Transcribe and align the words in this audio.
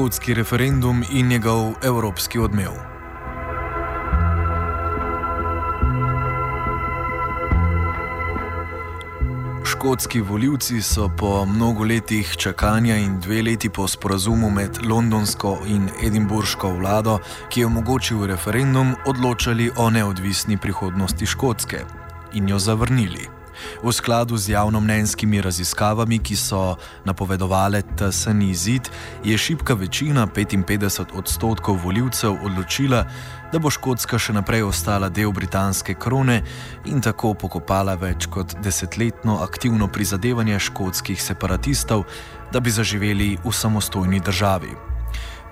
Škotski 0.00 0.34
referendum 0.34 1.04
in 1.12 1.28
njegov 1.28 1.72
evropski 1.82 2.38
odmev. 2.38 2.70
Škotski 9.64 10.20
voljivci 10.20 10.82
so 10.82 11.10
po 11.18 11.44
mnogo 11.44 11.84
letih 11.84 12.36
čakanja 12.36 12.96
in 12.96 13.20
dve 13.20 13.42
leti 13.42 13.68
po 13.68 13.88
sporazumu 13.88 14.50
med 14.50 14.78
londonsko 14.84 15.58
in 15.66 15.88
edinburško 16.02 16.72
vlado, 16.72 17.18
ki 17.48 17.60
je 17.60 17.66
omogočil 17.66 18.26
referendum, 18.26 18.94
odločali 19.06 19.70
o 19.76 19.90
neodvisni 19.90 20.56
prihodnosti 20.56 21.26
Škotske 21.26 21.84
in 22.32 22.48
jo 22.48 22.58
zavrnili. 22.58 23.39
V 23.82 23.92
skladu 23.92 24.36
z 24.36 24.48
javnomnenjskimi 24.54 25.40
raziskavami, 25.40 26.18
ki 26.18 26.36
so 26.36 26.76
napovedovale 27.04 27.82
tesen 27.96 28.42
izid, 28.42 28.90
je 29.24 29.38
šibka 29.38 29.74
večina, 29.74 30.26
55 30.26 31.16
odstotkov 31.18 31.78
voljivcev, 31.84 32.36
odločila, 32.44 33.04
da 33.52 33.58
bo 33.58 33.70
Škotska 33.70 34.18
še 34.18 34.32
naprej 34.36 34.62
ostala 34.62 35.08
del 35.08 35.32
britanske 35.32 35.94
krone 35.94 36.42
in 36.86 37.00
tako 37.02 37.34
pokopala 37.34 37.96
več 37.98 38.28
kot 38.30 38.54
desetletno 38.62 39.40
aktivno 39.42 39.88
prizadevanje 39.88 40.58
škotskih 40.58 41.22
separatistov, 41.22 42.06
da 42.52 42.60
bi 42.60 42.70
zaživeli 42.70 43.36
v 43.44 43.52
samostojni 43.52 44.20
državi. 44.20 44.89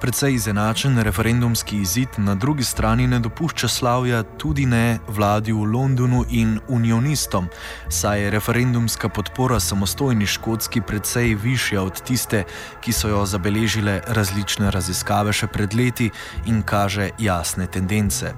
Predvsej 0.01 0.35
izenačen 0.35 0.99
referendumski 0.99 1.77
izid 1.77 2.09
na 2.17 2.35
drugi 2.35 2.65
strani 2.65 3.07
ne 3.07 3.19
dopušča 3.19 3.69
slavja 3.69 4.23
tudi 4.23 4.67
ne 4.67 4.99
vladi 5.09 5.53
v 5.53 5.65
Londonu 5.65 6.25
in 6.31 6.61
unionistom, 6.69 7.49
saj 7.89 8.23
je 8.23 8.31
referendumska 8.31 9.09
podpora 9.09 9.61
samostojni 9.61 10.27
škotski 10.27 10.81
predvsej 10.81 11.35
višja 11.35 11.83
od 11.83 12.03
tiste, 12.03 12.45
ki 12.81 12.93
so 12.93 13.09
jo 13.09 13.25
zabeležile 13.27 14.01
različne 14.07 14.71
raziskave 14.71 15.33
še 15.33 15.47
pred 15.47 15.75
leti 15.75 16.11
in 16.47 16.63
kaže 16.63 17.11
jasne 17.19 17.67
tendence. 17.67 18.35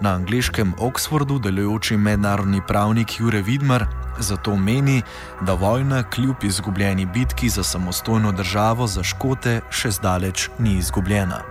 Na 0.00 0.16
angliškem 0.18 0.74
Oxfordu 0.78 1.38
delujoči 1.38 1.96
mednarodni 1.96 2.60
pravnik 2.66 3.20
Jure 3.20 3.42
Vidmar 3.42 3.86
zato 4.18 4.56
meni, 4.56 5.02
da 5.40 5.54
vojna 5.54 6.02
kljub 6.02 6.36
izgubljeni 6.42 7.06
bitki 7.06 7.48
za 7.48 7.62
samostojno 7.62 8.32
državo 8.32 8.86
za 8.86 9.02
Škote 9.02 9.60
še 9.70 9.90
zdaleč 9.90 10.48
ni 10.58 10.78
izgubljena. 10.78 11.42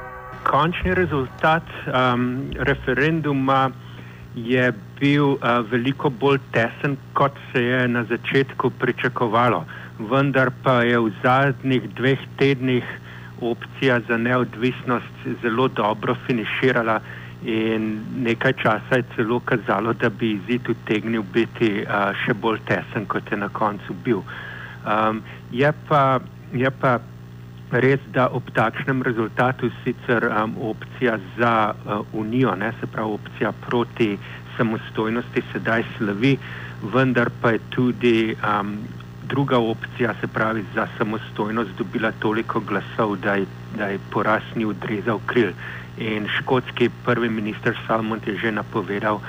Končni 0.43 0.93
rezultat 0.93 1.63
um, 1.87 2.51
referenduma 2.59 3.69
je 4.35 4.73
bil 4.99 5.25
uh, 5.25 5.39
veliko 5.71 6.09
bolj 6.09 6.39
tesen, 6.51 6.97
kot 7.13 7.31
se 7.51 7.63
je 7.63 7.87
na 7.87 8.03
začetku 8.03 8.69
pričakovalo. 8.79 9.65
Vendar 9.99 10.51
pa 10.63 10.81
je 10.83 10.99
v 10.99 11.11
zadnjih 11.23 11.89
dveh 11.95 12.19
tednih 12.37 12.83
opcija 13.41 13.99
za 14.07 14.17
neodvisnost 14.17 15.27
zelo 15.41 15.67
dobro 15.67 16.15
finiširala 16.27 16.99
in 17.45 18.01
nekaj 18.25 18.53
časa 18.61 18.99
je 18.99 19.03
celo 19.15 19.39
kazalo, 19.39 19.93
da 19.93 20.09
bi 20.09 20.31
izid 20.31 20.69
utegnil 20.69 21.23
biti 21.33 21.85
uh, 21.85 22.09
še 22.25 22.33
bolj 22.33 22.59
tesen, 22.65 23.05
kot 23.05 23.31
je 23.31 23.37
na 23.37 23.49
koncu 23.49 23.93
bil. 24.05 24.23
Um, 24.85 25.21
je, 25.51 25.71
pa, 25.89 26.19
je 26.53 26.71
pa 26.81 26.97
res, 27.71 28.01
da 28.13 28.27
ob 28.33 28.49
takšnem 28.53 29.03
rezultatu 29.05 29.69
sicer 29.83 30.25
um, 30.29 30.57
opcija 30.73 31.19
za 31.37 31.53
uh, 31.73 32.01
unijo, 32.13 32.55
ne 32.55 32.73
se 32.79 32.87
pravi 32.87 33.17
opcija 33.19 33.53
proti 33.67 34.17
samostojnosti, 34.57 35.43
sedaj 35.53 35.85
slavi, 35.97 36.37
vendar 36.93 37.29
pa 37.41 37.55
je 37.55 37.59
tudi 37.69 38.17
um, 38.41 38.77
druga 39.27 39.57
opcija, 39.57 40.13
se 40.21 40.27
pravi 40.27 40.65
za 40.75 40.87
samostojnost, 40.97 41.69
dobila 41.77 42.11
toliko 42.19 42.59
glasov, 42.59 43.15
da 43.15 43.35
je, 43.35 43.45
da 43.77 43.85
je 43.85 43.99
poraz 44.11 44.43
ni 44.55 44.65
odrezal 44.65 45.19
kril. 45.25 45.51
In 45.97 46.27
škotski 46.27 46.89
prvi 47.05 47.29
minister 47.29 47.77
Salmond 47.87 48.27
je 48.27 48.37
že 48.37 48.51
napovedal, 48.51 49.19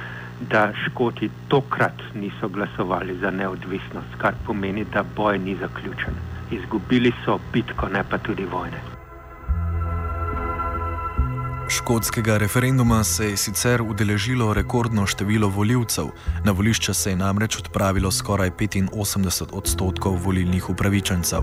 da 0.50 0.72
Škoti 0.84 1.30
tokrat 1.48 2.02
niso 2.14 2.48
glasovali 2.48 3.18
za 3.18 3.30
neodvisnost, 3.30 4.18
kar 4.18 4.34
pomeni, 4.46 4.84
da 4.84 5.04
boj 5.16 5.38
ni 5.38 5.56
zaključen. 5.60 6.14
Izgubili 6.50 7.12
so 7.24 7.38
bitko, 7.52 7.88
ne 7.88 8.04
pa 8.10 8.18
tudi 8.18 8.44
vojne. 8.44 8.95
Škotskega 11.76 12.36
referenduma 12.36 13.04
se 13.04 13.26
je 13.30 13.36
sicer 13.36 13.82
udeležilo 13.82 14.54
rekordno 14.54 15.06
število 15.06 15.48
voljivcev, 15.48 16.06
na 16.44 16.52
volišče 16.52 16.94
se 16.94 17.10
je 17.10 17.16
namreč 17.16 17.58
odpravilo 17.58 18.10
skoraj 18.10 18.50
85 18.50 19.52
odstotkov 19.52 20.16
volilnih 20.24 20.70
upravičencev. 20.70 21.42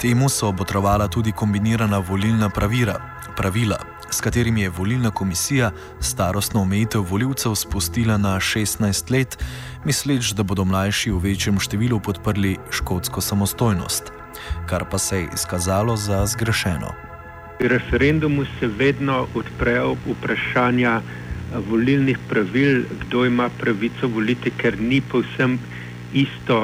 Temu 0.00 0.28
so 0.28 0.48
obotrovala 0.48 1.08
tudi 1.08 1.32
kombinirana 1.32 1.98
volilna 1.98 2.48
pravira, 2.48 2.96
pravila, 3.36 3.78
s 4.10 4.20
katerimi 4.20 4.62
je 4.62 4.70
volilna 4.70 5.10
komisija 5.10 5.70
starostno 6.00 6.62
omejitev 6.62 7.02
voljivcev 7.02 7.54
spustila 7.54 8.16
na 8.16 8.36
16 8.36 9.10
let, 9.12 9.38
misleč, 9.84 10.32
da 10.32 10.42
bodo 10.42 10.64
mlajši 10.64 11.10
v 11.10 11.18
večjem 11.18 11.60
številu 11.60 12.00
podprli 12.00 12.56
škotsko 12.70 13.20
samostojnost, 13.20 14.12
kar 14.66 14.88
pa 14.90 14.98
se 14.98 15.20
je 15.20 15.30
izkazalo 15.34 15.96
za 15.96 16.26
zgrešeno. 16.26 17.09
Pri 17.60 17.68
referendumu 17.68 18.46
se 18.50 18.66
vedno 18.72 19.28
odprejo 19.34 19.90
vprašanja 20.06 20.92
volilnih 21.66 22.16
pravil, 22.28 22.78
kdo 23.02 23.26
ima 23.26 23.50
pravico 23.52 24.08
voliti, 24.08 24.48
ker 24.52 24.78
ni 24.80 25.02
povsem 25.02 25.58
isto 26.14 26.56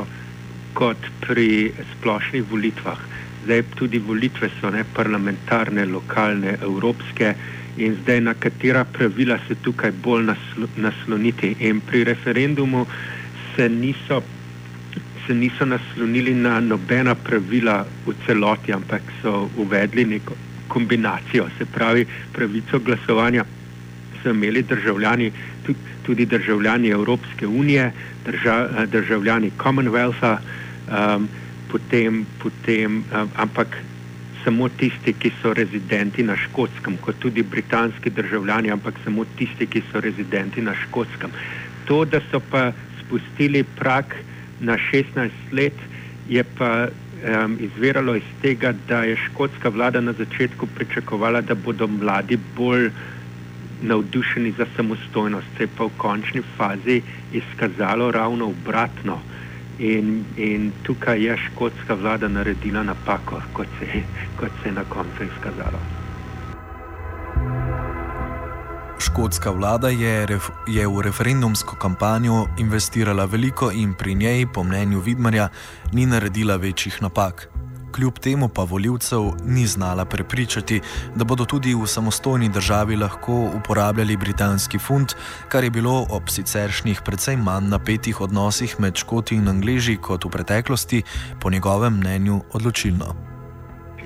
kot 0.72 0.96
pri 1.20 1.48
splošnih 1.90 2.48
volitvah 2.48 3.02
zdaj 3.42 3.62
tudi 3.74 4.00
volitve 4.00 4.48
so 4.50 4.70
ne 4.70 4.86
parlamentarne, 4.90 5.84
lokalne, 5.86 6.56
evropske 6.62 7.34
in 7.78 7.98
zdaj 8.00 8.20
na 8.22 8.34
katera 8.36 8.86
pravila 8.86 9.36
se 9.38 9.54
tukaj 9.56 9.92
bolj 10.00 10.24
naslo, 10.24 10.70
nasloniti. 10.78 11.52
In 11.60 11.80
pri 11.82 12.04
referendumu 12.04 12.86
se 13.52 13.68
niso, 13.68 14.22
se 15.26 15.34
niso 15.34 15.64
naslonili 15.66 16.34
na 16.34 16.56
nobena 16.62 17.14
pravila 17.14 17.76
v 18.06 18.16
celoti, 18.26 18.72
ampak 18.72 19.02
so 19.20 19.36
uvedli 19.56 20.04
neko 20.06 20.34
kombinacijo, 20.68 21.48
se 21.58 21.64
pravi 21.64 22.06
pravico 22.32 22.78
glasovanja 22.78 23.44
so 24.22 24.30
imeli 24.30 24.62
državljani, 24.62 25.32
tudi 26.06 26.26
državljani 26.26 26.88
Evropske 26.88 27.46
unije, 27.46 27.92
držav, 28.26 28.86
državljani 28.86 29.50
Commonwealtha. 29.58 30.36
Um, 30.86 31.28
potem, 31.70 32.26
potem 32.42 32.96
um, 32.96 33.30
ampak 33.36 33.76
samo 34.44 34.68
tisti, 34.68 35.12
ki 35.12 35.32
so 35.42 35.52
rezidenti 35.54 36.22
na 36.22 36.36
škotskem, 36.38 36.96
kot 37.02 37.18
tudi 37.18 37.42
britanski 37.42 38.10
državljani, 38.10 38.70
ampak 38.70 38.94
samo 39.04 39.24
tisti, 39.38 39.66
ki 39.66 39.82
so 39.90 40.00
rezidenti 40.00 40.62
na 40.62 40.74
škotskem. 40.86 41.34
To, 41.88 42.04
da 42.04 42.20
so 42.30 42.40
pa 42.50 42.70
spustili 43.00 43.64
prak 43.78 44.14
na 44.60 44.78
16 44.92 45.30
let, 45.52 45.74
je 46.28 46.44
pa 46.58 46.88
um, 47.24 47.56
izviralo 47.60 48.14
iz 48.16 48.28
tega, 48.42 48.72
da 48.88 49.02
je 49.02 49.16
škotska 49.16 49.68
vlada 49.68 50.00
na 50.00 50.12
začetku 50.12 50.66
pričakovala, 50.74 51.40
da 51.40 51.54
bodo 51.54 51.86
mladi 51.86 52.38
bolj 52.56 52.90
navdušeni 53.82 54.52
za 54.58 54.66
samostojnost, 54.76 55.46
se 55.56 55.62
je 55.62 55.68
pa 55.76 55.84
v 55.84 55.90
končni 55.96 56.42
fazi 56.56 57.02
izkazalo 57.32 58.10
ravno 58.10 58.46
obratno. 58.46 59.20
In, 59.78 60.24
in 60.36 60.72
tukaj 60.82 61.24
je 61.24 61.36
škotska 61.36 61.94
vlada 61.94 62.28
naredila 62.28 62.82
napako, 62.82 63.42
kot 63.52 63.66
se, 63.78 64.02
kot 64.36 64.50
se 64.62 64.68
je 64.68 64.72
na 64.72 64.84
koncu 64.88 65.24
izkazalo. 65.24 66.05
Škotska 69.16 69.50
vlada 69.50 69.88
je, 69.88 70.26
ref, 70.26 70.50
je 70.68 70.84
v 70.84 71.00
referendumsko 71.00 71.76
kampanjo 71.80 72.46
investirala 72.60 73.24
veliko 73.24 73.70
in 73.72 73.94
pri 73.94 74.14
njej, 74.14 74.46
po 74.54 74.64
mnenju 74.64 75.00
Vidmarja, 75.00 75.48
ni 75.92 76.06
naredila 76.06 76.56
večjih 76.56 76.98
napak 77.02 77.48
kljub 77.96 78.18
temu 78.18 78.48
pa 78.48 78.62
voljivcev 78.62 79.20
ni 79.46 79.66
znala 79.66 80.04
prepričati, 80.04 80.80
da 81.14 81.24
bodo 81.24 81.44
tudi 81.44 81.74
v 81.74 81.86
samostojni 81.86 82.48
državi 82.48 82.96
lahko 82.96 83.50
uporabljali 83.56 84.16
britanski 84.16 84.78
funt, 84.78 85.14
kar 85.48 85.64
je 85.64 85.70
bilo 85.70 86.06
ob 86.10 86.28
siceršnjih 86.28 87.00
precej 87.04 87.36
manj 87.36 87.68
napetih 87.68 88.20
odnosih 88.20 88.74
med 88.78 88.96
Škoti 88.96 89.34
in 89.34 89.48
Angleži 89.48 89.96
kot 89.96 90.24
v 90.24 90.28
preteklosti, 90.30 91.02
po 91.40 91.50
njegovem 91.50 91.96
mnenju, 91.96 92.42
odločilno. 92.52 93.16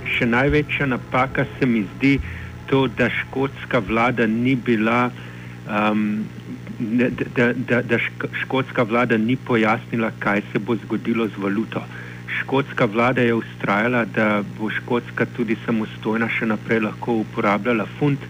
Še 0.07 0.27
največja 0.27 0.87
napaka 0.87 1.45
se 1.59 1.67
mi 1.67 1.83
zdi 1.97 2.21
to, 2.71 2.87
da 2.99 3.11
škotska 3.21 3.83
vlada 3.89 4.27
ni 4.27 4.57
bila. 4.57 5.11
Um, 5.69 6.25
Da, 6.81 7.53
da, 7.53 7.83
da 7.85 7.97
škotska 8.41 8.83
vlada 8.89 9.19
ni 9.21 9.35
pojasnila, 9.37 10.09
kaj 10.19 10.41
se 10.53 10.59
bo 10.59 10.77
zgodilo 10.81 11.27
z 11.29 11.43
valuto 11.43 11.83
škotska 12.51 12.85
vlada 12.85 13.23
je 13.23 13.35
ustrajala, 13.35 14.05
da 14.05 14.43
bo 14.59 14.71
škotska 14.71 15.27
tudi 15.37 15.57
samostojna 15.67 16.29
še 16.29 16.49
naprej 16.51 16.81
lahko 16.87 17.21
uporabljala 17.23 17.87
funt, 17.99 18.25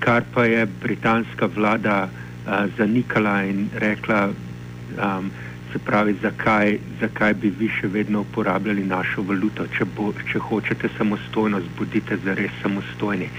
kar 0.00 0.26
pa 0.34 0.44
je 0.44 0.66
britanska 0.82 1.48
vlada 1.56 1.96
uh, 2.08 2.66
zanikala 2.76 3.42
in 3.48 3.68
rekla, 3.84 4.18
um, 4.28 5.30
se 5.72 5.78
pravi, 5.78 6.16
zakaj, 6.22 6.76
zakaj 7.00 7.34
bi 7.40 7.52
vi 7.58 7.70
še 7.80 7.88
vedno 7.88 8.26
uporabljali 8.26 8.84
našo 8.84 9.24
valuto, 9.28 9.64
če, 9.76 9.86
bo, 9.96 10.12
če 10.32 10.42
hočete 10.50 10.90
samostojnost, 10.98 11.70
bodite 11.78 12.18
zares 12.24 12.52
samostojni. 12.62 13.30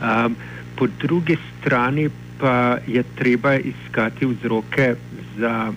Um, 0.00 0.36
po 0.76 0.86
drugi 0.86 1.36
strani 1.60 2.08
pa 2.40 2.78
je 2.86 3.02
treba 3.16 3.54
iskati 3.56 4.26
vzroke 4.26 4.94
za 5.38 5.72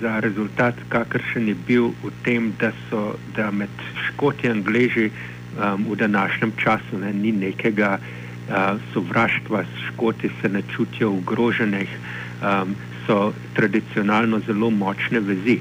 za 0.00 0.20
rezultat, 0.20 0.74
kakršen 0.88 1.48
je 1.48 1.54
bil 1.66 1.90
v 2.02 2.12
tem, 2.24 2.52
da 2.60 2.72
so 2.88 3.16
da 3.36 3.50
med 3.50 3.70
Škoti 4.06 4.46
in 4.46 4.60
Angleži 4.60 5.10
um, 5.10 5.86
v 5.90 5.96
današnjem 5.96 6.52
času 6.56 6.98
ne, 7.00 7.12
ni 7.12 7.32
nekega 7.32 7.98
uh, 7.98 8.80
sovraštva, 8.92 9.64
Škoti 9.88 10.30
se 10.40 10.48
ne 10.48 10.62
čutijo 10.76 11.10
ogroženih, 11.10 11.88
um, 12.42 12.76
so 13.06 13.32
tradicionalno 13.54 14.40
zelo 14.46 14.70
močne 14.70 15.20
vezi. 15.20 15.60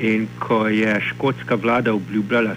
In 0.00 0.26
ko 0.38 0.66
je 0.68 1.00
škotska 1.00 1.54
vlada 1.54 1.92
obljubljala 1.94 2.56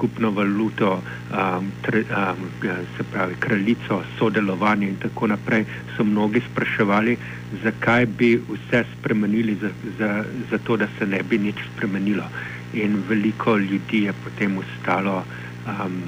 skupno 0.00 0.30
valuto, 0.30 1.02
um, 1.30 1.72
tre, 1.82 2.04
um, 2.08 2.48
se 2.96 3.04
pravi 3.12 3.34
kraljico, 3.38 4.02
sodelovanje 4.18 4.88
in 4.88 4.96
tako 4.96 5.26
naprej, 5.26 5.64
so 5.96 6.04
mnogi 6.04 6.40
spraševali, 6.40 7.16
zakaj 7.64 8.06
bi 8.06 8.40
vse 8.48 8.84
spremenili, 8.94 9.58
za, 9.60 9.68
za, 9.98 10.24
za 10.50 10.58
to, 10.58 10.76
da 10.76 10.88
se 10.98 11.06
ne 11.06 11.22
bi 11.22 11.38
nič 11.38 11.60
spremenilo. 11.74 12.24
In 12.72 13.02
veliko 13.08 13.56
ljudi 13.58 14.02
je 14.08 14.12
potem 14.24 14.58
ostalo 14.58 15.24
um, 15.66 16.02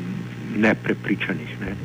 neprepričanih. 0.57 1.61
Ne. 1.61 1.77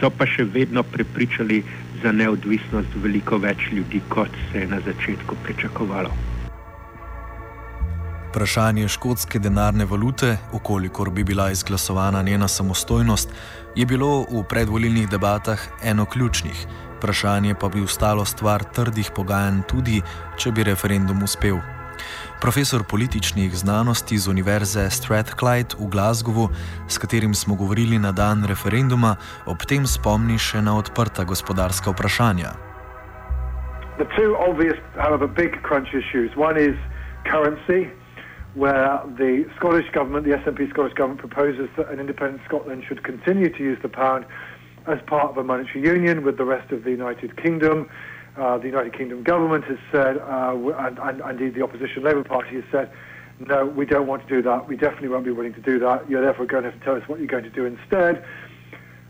So 0.00 0.10
pa 0.10 0.26
še 0.26 0.44
vedno 0.44 0.82
prepričali 0.82 1.62
za 2.02 2.12
neodvisnost 2.12 2.94
veliko 3.02 3.42
več 3.42 3.70
ljudi, 3.72 4.00
kot 4.08 4.30
se 4.52 4.62
je 4.62 4.70
na 4.70 4.80
začetku 4.86 5.42
pričakovalo. 5.42 6.27
Vprašanje 8.28 8.88
škotske 8.88 9.38
denarne 9.38 9.84
valute, 9.88 10.36
okolikor 10.52 11.10
bi 11.10 11.24
bila 11.24 11.50
izglasovana 11.50 12.22
njena 12.22 12.48
samostojnost, 12.48 13.30
je 13.76 13.86
bilo 13.86 14.26
v 14.30 14.42
predvolilnih 14.48 15.08
debatah 15.08 15.60
eno 15.84 16.04
ključnih. 16.04 16.66
Vprašanje 16.98 17.54
pa 17.54 17.68
bi 17.68 17.80
ostalo 17.82 18.24
stvar 18.24 18.64
trdih 18.64 19.10
pogajanj, 19.16 19.62
tudi 19.68 20.02
če 20.36 20.52
bi 20.52 20.64
referendum 20.64 21.22
uspel. 21.22 21.56
Profesor 22.40 22.84
političnih 22.84 23.56
znanosti 23.56 24.18
z 24.18 24.28
Univerze 24.28 24.90
Strathclyde 24.90 25.78
v 25.78 25.88
Glasgowu, 25.88 26.48
s 26.88 26.98
katerim 26.98 27.34
smo 27.34 27.54
govorili 27.54 27.98
na 27.98 28.12
dan 28.12 28.44
referenduma, 28.44 29.16
ob 29.46 29.64
tem 29.64 29.86
spomni 29.86 30.38
še 30.38 30.60
na 30.62 30.76
odprta 30.76 31.24
gospodarska 31.24 31.90
vprašanja. 31.90 32.52
The 33.98 34.04
two 34.04 34.36
obvious, 34.36 34.76
however, 35.00 35.26
big 35.26 35.56
crunch 35.68 35.94
issues. 35.94 36.30
One 36.36 36.60
is 36.60 36.76
currency, 37.24 37.88
where 38.54 39.00
the 39.16 39.48
Scottish 39.56 39.90
government, 39.92 40.24
the 40.24 40.32
SNP 40.32 40.70
Scottish 40.70 40.94
government, 40.94 41.20
proposes 41.20 41.68
that 41.76 41.88
an 41.90 42.00
independent 42.00 42.42
Scotland 42.46 42.84
should 42.86 43.04
continue 43.04 43.48
to 43.50 43.62
use 43.62 43.78
the 43.82 43.88
pound 43.88 44.24
as 44.86 44.98
part 45.06 45.30
of 45.30 45.36
a 45.36 45.44
monetary 45.44 45.84
union 45.84 46.24
with 46.24 46.38
the 46.38 46.44
rest 46.44 46.72
of 46.72 46.84
the 46.84 46.90
United 46.90 47.36
Kingdom. 47.36 47.88
Uh, 48.36 48.56
the 48.58 48.66
United 48.66 48.96
Kingdom 48.96 49.22
government 49.22 49.64
has 49.64 49.78
said, 49.92 50.18
uh, 50.18 50.56
and, 50.78 50.98
and, 50.98 51.20
indeed 51.20 51.54
the 51.54 51.62
opposition 51.62 52.02
Labour 52.02 52.24
Party 52.24 52.54
has 52.54 52.64
said, 52.70 52.90
no, 53.40 53.66
we 53.66 53.84
don't 53.86 54.06
want 54.06 54.26
to 54.26 54.28
do 54.28 54.42
that. 54.42 54.66
We 54.66 54.76
definitely 54.76 55.08
won't 55.08 55.24
be 55.24 55.30
willing 55.30 55.54
to 55.54 55.60
do 55.60 55.78
that. 55.80 56.08
You're 56.08 56.22
therefore 56.22 56.46
going 56.46 56.64
to 56.64 56.70
have 56.70 56.78
to 56.78 56.84
tell 56.84 56.96
us 56.96 57.02
what 57.06 57.18
you're 57.18 57.28
going 57.28 57.44
to 57.44 57.50
do 57.50 57.64
instead. 57.66 58.24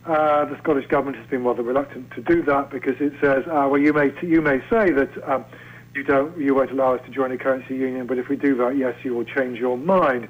Uh, 0.05 0.45
the 0.47 0.57
Scottish 0.63 0.87
government 0.89 1.17
has 1.17 1.27
been 1.29 1.45
rather 1.45 1.63
reluctant 1.63 2.11
to 2.13 2.23
do 2.23 2.43
that 2.43 2.71
because 2.71 2.95
it 3.01 3.13
says, 3.21 3.45
uh, 3.47 3.69
well, 3.71 3.79
you 3.79 3.93
may 3.93 4.11
you 4.23 4.41
may 4.41 4.59
say 4.71 4.91
that 4.91 5.11
um, 5.31 5.45
you 5.99 6.05
don't 6.05 6.39
you 6.39 6.55
won't 6.55 6.71
allow 6.71 6.95
us 6.95 7.05
to 7.05 7.11
join 7.11 7.33
a 7.33 7.37
currency 7.37 7.75
union, 7.75 8.07
but 8.07 8.19
if 8.19 8.29
we 8.29 8.37
do 8.37 8.57
that, 8.57 8.77
yes, 8.77 8.95
you 9.03 9.15
will 9.15 9.25
change 9.25 9.59
your 9.59 9.77
mind. 9.77 10.29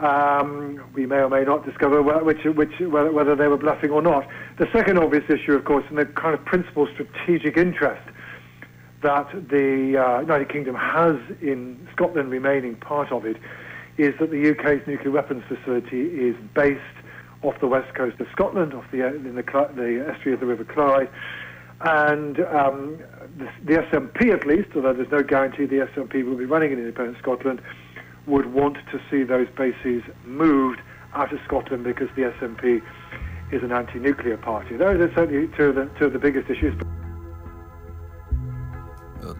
Um, 0.00 0.82
we 0.92 1.06
may 1.06 1.18
or 1.18 1.28
may 1.28 1.44
not 1.44 1.64
discover 1.64 2.02
which, 2.02 2.44
which, 2.44 2.80
whether, 2.80 3.12
whether 3.12 3.36
they 3.36 3.46
were 3.46 3.56
bluffing 3.56 3.90
or 3.90 4.02
not. 4.02 4.26
The 4.58 4.66
second 4.72 4.98
obvious 4.98 5.22
issue, 5.30 5.52
of 5.52 5.64
course, 5.64 5.84
and 5.88 5.96
the 5.96 6.04
kind 6.04 6.34
of 6.34 6.44
principal 6.44 6.88
strategic 6.92 7.56
interest 7.56 8.02
that 9.02 9.30
the 9.48 9.96
uh, 9.96 10.20
United 10.20 10.48
Kingdom 10.48 10.74
has 10.74 11.16
in 11.40 11.86
Scotland 11.92 12.30
remaining 12.30 12.74
part 12.74 13.12
of 13.12 13.24
it, 13.24 13.36
is 13.96 14.14
that 14.18 14.30
the 14.30 14.50
UK's 14.50 14.84
nuclear 14.88 15.12
weapons 15.12 15.44
facility 15.46 16.06
is 16.06 16.34
based 16.54 16.80
off 17.42 17.54
the 17.60 17.68
west 17.68 17.94
coast 17.94 18.18
of 18.18 18.26
Scotland, 18.32 18.74
off 18.74 18.84
the 18.90 19.06
in 19.06 19.36
the, 19.36 19.42
the 19.42 20.04
estuary 20.12 20.34
of 20.34 20.40
the 20.40 20.46
River 20.46 20.64
Clyde, 20.64 21.08
and 21.82 22.40
um, 22.40 22.98
the, 23.38 23.48
the 23.64 23.74
SNP 23.82 24.32
at 24.32 24.46
least, 24.46 24.68
although 24.74 24.92
there's 24.92 25.10
no 25.10 25.22
guarantee 25.22 25.66
the 25.66 25.86
SNP 25.94 26.24
will 26.24 26.36
be 26.36 26.44
running 26.44 26.72
in 26.72 26.78
independent 26.78 27.18
Scotland 27.18 27.60
would 28.26 28.46
want 28.54 28.76
to 28.92 29.00
see 29.10 29.22
those 29.24 29.48
bases 29.56 30.02
moved 30.24 30.80
out 31.14 31.32
of 31.32 31.38
Scotland 31.44 31.84
because 31.84 32.08
the 32.16 32.22
SNP 32.22 32.82
is 33.52 33.62
an 33.62 33.72
anti-nuclear 33.72 34.36
party. 34.36 34.76
Those 34.76 35.00
are 35.00 35.12
certainly 35.14 35.48
two 35.56 35.68
of 35.70 35.74
the, 35.74 35.90
two 35.98 36.06
of 36.06 36.12
the 36.12 36.18
biggest 36.18 36.50
issues. 36.50 36.74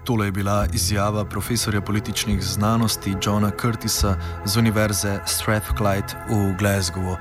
Tole 0.04 0.24
je 0.24 0.32
bila 0.32 0.66
izjava 0.74 1.24
profesorja 1.24 1.80
političnih 1.80 2.42
znanosti 2.42 3.14
Johna 3.22 3.50
Curtisa 3.50 4.16
z 4.44 4.56
Univerze 4.58 5.20
Strathclyde 5.26 6.14
v 6.28 6.56
Glasgowu. 6.58 7.16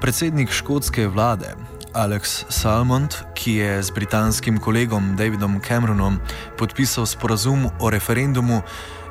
Predsednik 0.00 0.50
škotske 0.50 1.06
vlade 1.06 1.54
Alex 1.92 2.44
Salmond, 2.48 3.14
ki 3.34 3.54
je 3.54 3.82
z 3.82 3.90
britanskim 3.90 4.58
kolegom 4.58 5.16
Davidom 5.16 5.60
Cameronom 5.60 6.20
podpisal 6.58 7.06
sporazum 7.06 7.66
o 7.80 7.90
referendumu, 7.90 8.62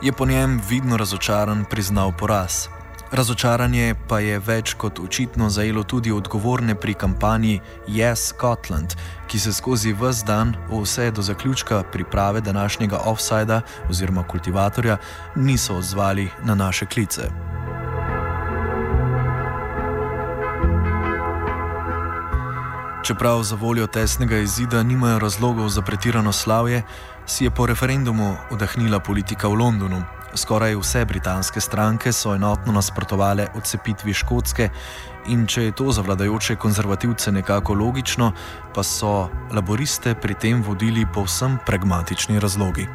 je 0.01 0.11
po 0.11 0.25
njem 0.25 0.61
vidno 0.69 0.97
razočaran 0.97 1.65
priznal 1.69 2.11
poraz. 2.11 2.67
Razočaranje 3.11 3.95
pa 4.07 4.19
je 4.19 4.39
več 4.39 4.73
kot 4.77 4.99
očitno 4.99 5.49
zajelo 5.49 5.83
tudi 5.83 6.11
odgovorne 6.11 6.75
pri 6.75 6.93
kampanji 6.93 7.59
Yes 7.87 8.31
Scotland, 8.31 8.95
ki 9.27 9.39
se 9.39 9.53
skozi 9.53 9.93
vse 9.93 10.25
dan, 10.25 10.55
vse 10.69 11.11
do 11.11 11.21
zaključka 11.21 11.83
priprave 11.91 12.41
današnjega 12.41 12.97
offsajda 13.05 13.61
oziroma 13.89 14.23
kultivatorja, 14.23 14.97
niso 15.35 15.75
odzvali 15.75 16.29
na 16.43 16.55
naše 16.55 16.85
klice. 16.85 17.48
Čeprav 23.09 23.43
za 23.43 23.55
voljo 23.55 23.87
tesnega 23.87 24.37
izida 24.37 24.83
nimajo 24.83 25.19
razlogov 25.19 25.69
za 25.69 25.81
pretirano 25.81 26.31
slavje, 26.31 26.83
si 27.25 27.43
je 27.43 27.51
po 27.51 27.65
referendumu 27.65 28.35
vdahnila 28.51 28.99
politika 28.99 29.47
v 29.47 29.53
Londonu. 29.53 30.03
Skoraj 30.35 30.75
vse 30.75 31.05
britanske 31.05 31.61
stranke 31.61 32.13
so 32.13 32.35
enotno 32.35 32.73
nasprotovale 32.73 33.47
odcepitvi 33.55 34.13
Škotske 34.13 34.69
in 35.27 35.47
če 35.47 35.63
je 35.63 35.71
to 35.71 35.91
za 35.91 36.01
vladajoče 36.01 36.55
konzervativce 36.55 37.31
nekako 37.31 37.73
logično, 37.73 38.31
pa 38.75 38.83
so 38.83 39.29
laboriste 39.51 40.13
pri 40.15 40.33
tem 40.33 40.61
vodili 40.61 41.05
povsem 41.13 41.57
pragmatični 41.65 42.39
razlogi. 42.39 42.85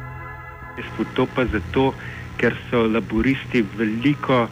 To 1.15 1.27
pa 1.35 1.43
zato, 1.45 1.91
ker 2.37 2.55
so 2.71 2.87
laboristi 2.87 3.65
veliko 3.77 4.47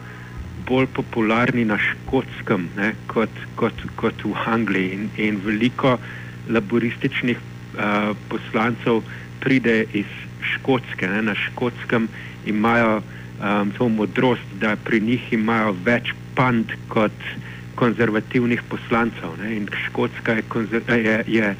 bolj 0.68 0.86
popularni 0.96 1.64
na 1.64 1.78
škotskem 1.78 2.68
kot, 3.06 3.30
kot, 3.56 3.84
kot 3.96 4.24
v 4.24 4.34
Angliji 4.46 4.92
in, 4.96 5.08
in 5.16 5.40
veliko 5.44 5.98
laborističnih 6.48 7.38
uh, 7.38 8.12
poslancev 8.28 9.02
pride 9.40 9.84
iz 9.92 10.10
Škotske. 10.54 11.08
Ne? 11.08 11.22
Na 11.22 11.34
Škotskem 11.34 12.08
imajo 12.46 13.00
um, 13.00 13.72
to 13.78 13.88
modrost, 13.88 14.48
da 14.60 14.76
pri 14.76 15.00
njih 15.00 15.32
imajo 15.32 15.74
več 15.84 16.12
pand 16.34 16.72
kot 16.88 17.16
konzervativnih 17.74 18.62
poslancev. 18.68 19.36
Ne? 19.42 19.56
In 19.56 19.68
Škotska 19.86 20.32
je, 20.32 20.44
je, 21.04 21.16
je 21.26 21.54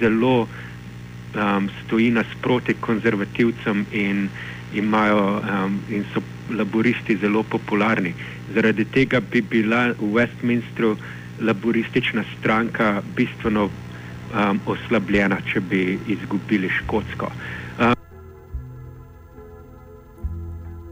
zelo 0.00 0.36
um, 0.46 1.68
stoji 1.84 2.10
nasproti 2.10 2.76
konzervativcem 2.80 3.86
in, 3.92 4.28
imajo, 4.74 5.40
um, 5.40 5.80
in 5.90 6.04
so 6.14 6.22
laboristi 6.50 7.16
zelo 7.16 7.42
popularni. 7.42 8.14
Zaradi 8.54 8.84
tega 8.84 9.20
bi 9.20 9.42
bila 9.42 9.88
v 9.98 10.12
Westminstru 10.14 10.96
laboristična 11.40 12.24
stranka 12.38 13.02
bistveno 13.16 13.64
um, 13.64 14.60
oslabljena, 14.66 15.40
če 15.52 15.60
bi 15.60 15.98
izgubili 16.08 16.68
Škotsko. 16.68 17.30
Um, 17.78 17.94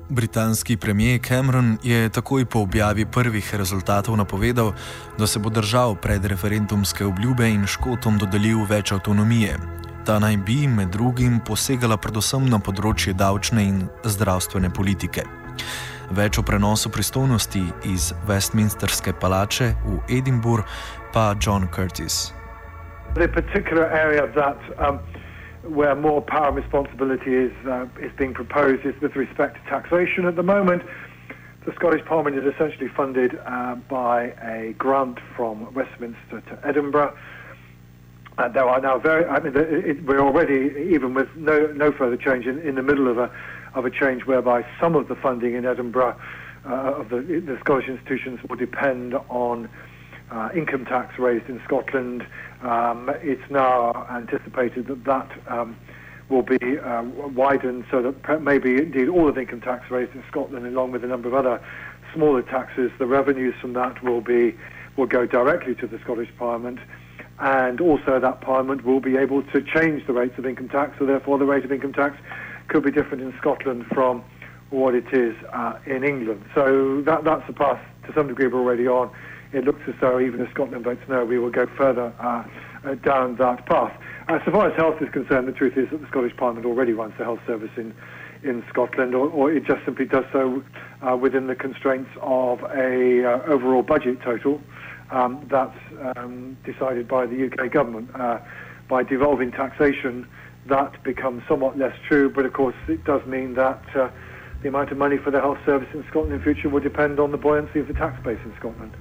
Britanski 0.09 0.77
premijer 0.77 1.21
Cameron 1.29 1.77
je 1.83 2.09
takoj 2.09 2.45
po 2.45 2.61
objavi 2.61 3.07
prvih 3.07 3.55
rezultatov 3.55 4.17
napovedal, 4.17 4.73
da 5.19 5.27
se 5.27 5.39
bo 5.39 5.51
držal 5.51 5.97
pred 5.97 6.25
referendumske 6.25 7.05
obljube 7.05 7.49
in 7.51 7.67
Škotom 7.67 8.19
dodelil 8.19 8.67
več 8.69 8.93
avtonomije. 8.93 9.57
Ta 10.05 10.19
naj 10.19 10.37
bi 10.37 10.67
med 10.69 10.89
drugim 10.93 11.41
posegala 11.41 11.97
predvsem 11.97 12.45
na 12.51 12.59
področje 12.61 13.15
davčne 13.17 13.65
in 13.65 13.79
zdravstvene 14.05 14.69
politike. 14.71 15.25
Več 16.11 16.39
o 16.39 16.43
prenosu 16.43 16.91
pristojnosti 16.93 17.63
iz 17.85 18.13
Westminsterske 18.29 19.13
palače 19.21 19.73
v 19.85 19.99
Edinburgh 20.19 20.65
pa 21.13 21.35
John 21.41 21.69
Curtis. 21.73 22.33
The 23.15 23.29
particular 23.29 23.87
area 23.87 24.27
that 24.35 24.59
um, 24.79 24.99
where 25.63 25.95
more 25.95 26.21
power 26.21 26.49
and 26.49 26.57
responsibility 26.57 27.35
is, 27.35 27.53
uh, 27.67 27.87
is 28.01 28.13
being 28.19 28.35
proposed 28.35 28.85
is 28.85 28.95
with 29.01 29.17
respect 29.17 29.57
to 29.57 29.71
taxation. 29.71 30.27
At 30.27 30.37
the 30.37 30.43
moment, 30.43 30.83
the 31.65 31.73
Scottish 31.75 32.05
Parliament 32.05 32.37
is 32.37 32.45
essentially 32.55 32.89
funded 32.89 33.41
uh, 33.47 33.77
by 33.89 34.35
a 34.43 34.75
grant 34.77 35.19
from 35.35 35.73
Westminster 35.73 36.43
to 36.49 36.59
Edinburgh. 36.67 37.17
Uh, 38.37 38.49
there 38.49 38.69
are 38.69 38.81
now 38.81 38.99
very, 38.99 39.25
I 39.25 39.41
mean, 39.41 39.57
it, 39.57 39.85
it, 39.87 40.05
we're 40.05 40.21
already, 40.21 40.93
even 40.93 41.15
with 41.15 41.29
no, 41.37 41.69
no 41.69 41.93
further 41.93 42.17
change, 42.17 42.47
in, 42.47 42.59
in 42.59 42.75
the 42.75 42.83
middle 42.83 43.09
of 43.09 43.17
a, 43.17 43.31
of 43.75 43.85
a 43.85 43.91
change 43.91 44.25
whereby 44.25 44.65
some 44.81 44.95
of 44.95 45.09
the 45.09 45.15
funding 45.17 45.55
in 45.55 45.65
Edinburgh 45.67 46.17
uh, 46.67 46.95
of 46.95 47.09
the, 47.11 47.21
the 47.21 47.59
Scottish 47.61 47.89
institutions 47.89 48.41
will 48.49 48.57
depend 48.57 49.15
on 49.29 49.69
uh, 50.31 50.49
income 50.55 50.85
tax 50.85 51.19
raised 51.19 51.49
in 51.49 51.61
Scotland. 51.65 52.27
Um, 52.63 53.11
it's 53.23 53.51
now 53.51 54.07
anticipated 54.11 54.87
that 54.87 55.05
that 55.05 55.31
um, 55.49 55.77
will 56.29 56.43
be 56.43 56.79
uh, 56.79 57.03
widened 57.03 57.85
so 57.91 58.01
that 58.03 58.43
maybe 58.43 58.77
indeed 58.77 59.09
all 59.09 59.29
of 59.29 59.35
the 59.35 59.43
income 59.43 59.61
tax 59.61 59.91
raised 59.91 60.15
in 60.15 60.25
Scotland, 60.31 60.67
along 60.67 60.93
with 60.93 61.05
a 61.05 61.07
number 61.07 61.29
of 61.29 61.35
other 61.35 61.63
smaller 62.15 62.43
taxes, 62.43 62.91
the 62.99 63.07
revenues 63.07 63.55
from 63.61 63.75
that 63.75 64.03
will 64.03 64.21
be 64.21 64.57
will 64.97 65.07
go 65.07 65.27
directly 65.27 65.75
to 65.75 65.87
the 65.87 65.99
Scottish 65.99 66.31
Parliament. 66.39 66.79
And 67.41 67.81
also, 67.81 68.21
that 68.21 68.41
Parliament 68.41 68.85
will 68.85 69.01
be 69.01 69.17
able 69.17 69.43
to 69.43 69.61
change 69.61 70.07
the 70.07 70.13
rates 70.13 70.39
of 70.39 70.47
income 70.47 70.69
tax, 70.69 70.97
so 71.01 71.05
therefore, 71.05 71.37
the 71.37 71.45
rate 71.45 71.65
of 71.65 71.73
income 71.73 71.93
tax 71.93 72.17
could 72.69 72.85
be 72.85 72.91
different 72.91 73.23
in 73.23 73.35
Scotland 73.39 73.87
from 73.93 74.25
what 74.71 74.95
it 74.95 75.13
is 75.13 75.37
uh, 75.53 75.79
in 75.87 76.05
England. 76.05 76.45
So, 76.55 77.03
that, 77.03 77.25
that's 77.25 77.49
a 77.49 77.53
path 77.53 77.81
to 78.07 78.13
some 78.15 78.29
degree 78.29 78.47
we're 78.47 78.61
already 78.61 78.87
on 78.87 79.11
it 79.55 79.65
looks 79.65 79.83
as 79.87 79.95
though 80.01 80.21
even 80.21 80.41
if 80.41 80.51
Scotland 80.51 80.85
votes 80.85 81.03
no, 81.09 81.25
we 81.25 81.39
will 81.39 81.51
go 81.51 81.67
further 81.77 82.13
uh, 82.19 82.45
uh, 82.85 82.95
down 82.97 83.37
that 83.37 83.65
path. 83.67 83.93
Uh, 84.29 84.39
so 84.45 84.51
far 84.51 84.69
as 84.69 84.77
health 84.77 85.01
is 85.01 85.09
concerned, 85.11 85.47
the 85.47 85.53
truth 85.53 85.77
is 85.77 85.89
that 85.91 86.01
the 86.01 86.09
Scottish 86.09 86.37
Parliament 86.37 86.67
already 86.67 86.93
runs 86.93 87.15
the 87.19 87.25
health 87.25 87.39
service 87.47 87.71
in, 87.77 87.95
in 88.43 88.65
Scotland, 88.69 89.15
or, 89.15 89.29
or 89.29 89.53
it 89.53 89.65
just 89.65 89.85
simply 89.85 90.07
does 90.07 90.25
so 90.33 90.63
uh, 91.03 91.17
within 91.17 91.47
the 91.47 91.55
constraints 91.55 92.11
of 92.21 92.63
a 92.65 93.25
uh, 93.25 93.43
overall 93.47 93.83
budget 93.83 94.21
total 94.23 94.61
um, 95.13 95.47
that's 95.49 95.79
um, 96.17 96.57
decided 96.65 97.07
by 97.07 97.27
the 97.27 97.47
UK 97.47 97.71
government. 97.71 98.11
By 98.87 99.03
devolving 99.03 99.51
taxation, 99.51 100.29
that 100.67 101.03
becomes 101.03 101.43
somewhat 101.49 101.79
less 101.79 101.97
true, 102.09 102.31
but 102.31 102.47
of 102.47 102.53
course 102.53 102.77
it 102.89 103.05
does 103.05 103.25
mean 103.27 103.55
that 103.55 103.83
uh, 103.95 104.09
the 104.63 104.69
amount 104.69 104.91
of 104.91 104.99
money 104.99 105.19
for 105.19 105.31
the 105.31 105.41
health 105.41 105.59
service 105.67 105.89
in 105.93 106.05
Scotland 106.09 106.33
in 106.33 106.41
future 106.41 106.69
will 106.69 106.81
depend 106.81 107.21
on 107.21 107.33
the 107.33 107.39
buoyancy 107.39 107.81
of 107.81 107.89
the 107.89 107.95
tax 107.95 108.23
base 108.25 108.39
in 108.45 108.55
Scotland. 108.57 108.93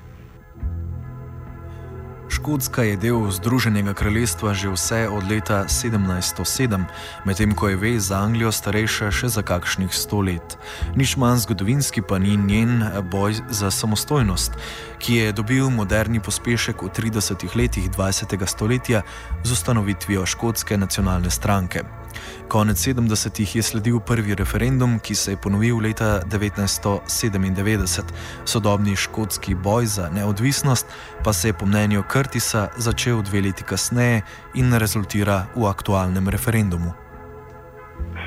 Škotska 2.44 2.84
je 2.84 2.98
del 3.00 3.32
Združenega 3.32 3.94
kraljestva 3.96 4.52
že 4.52 4.68
vse 4.68 5.08
od 5.08 5.24
leta 5.32 5.64
1707, 5.64 6.84
medtem 7.24 7.56
ko 7.56 7.72
je 7.72 7.80
vez 7.80 8.12
za 8.12 8.20
Anglijo 8.20 8.52
starejša 8.52 9.16
še 9.16 9.32
za 9.32 9.40
kakšnih 9.48 9.88
sto 9.96 10.20
let. 10.20 10.60
Nič 10.92 11.16
manj 11.16 11.48
zgodovinski 11.48 12.04
pa 12.04 12.20
ni 12.20 12.36
njen 12.36 12.84
boj 13.08 13.40
za 13.48 13.72
samostojnost, 13.72 14.60
ki 15.00 15.16
je 15.16 15.32
dobil 15.32 15.72
moderni 15.72 16.20
pospešek 16.20 16.84
v 16.84 16.92
30 16.92 17.48
letih 17.56 17.88
20. 17.88 18.36
stoletja 18.44 19.08
z 19.44 19.52
ustanovitvijo 19.52 20.28
Škotske 20.28 20.76
nacionalne 20.76 21.32
stranke. 21.32 22.02
Konec 22.48 22.77
70-ih 22.77 23.56
je 23.56 23.63
sledil 23.63 24.00
prvi 24.00 24.36
referendum, 24.36 25.00
ki 25.00 25.15
se 25.15 25.32
je 25.32 25.38
ponovil 25.38 25.77
leta 25.82 26.20
1997. 26.32 28.03
Sodobni 28.46 28.96
škotski 28.96 29.56
boj 29.56 29.86
za 29.86 30.10
neodvisnost 30.10 30.88
pa 31.24 31.34
se 31.34 31.48
je 31.48 31.53
po 31.53 31.65
mnenju 31.65 32.03
Curtisa 32.12 32.68
začel 32.77 33.22
dve 33.22 33.42
leti 33.42 33.63
kasneje 33.63 34.22
in 34.53 34.74
rezultira 34.74 35.46
v 35.56 35.65
aktualnem 35.65 36.30
referendumu. 36.30 36.94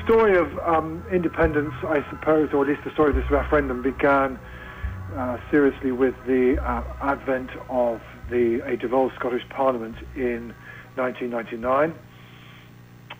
Story 0.03 0.37
of 0.37 0.47
um, 0.63 1.03
independence, 1.11 1.75
I 1.83 1.99
suppose, 2.09 2.53
or 2.53 2.63
at 2.63 2.67
least 2.67 2.83
the 2.83 2.91
story 2.91 3.09
of 3.09 3.15
this 3.15 3.31
referendum 3.31 3.81
began 3.81 4.39
uh, 5.15 5.37
seriously 5.51 5.91
with 5.91 6.15
the 6.25 6.57
uh, 6.59 6.83
advent 7.01 7.49
of 7.69 7.99
the 8.29 8.61
a 8.65 8.77
devolved 8.77 9.15
Scottish 9.15 9.43
Parliament 9.49 9.95
in 10.15 10.53
1999. 10.95 11.93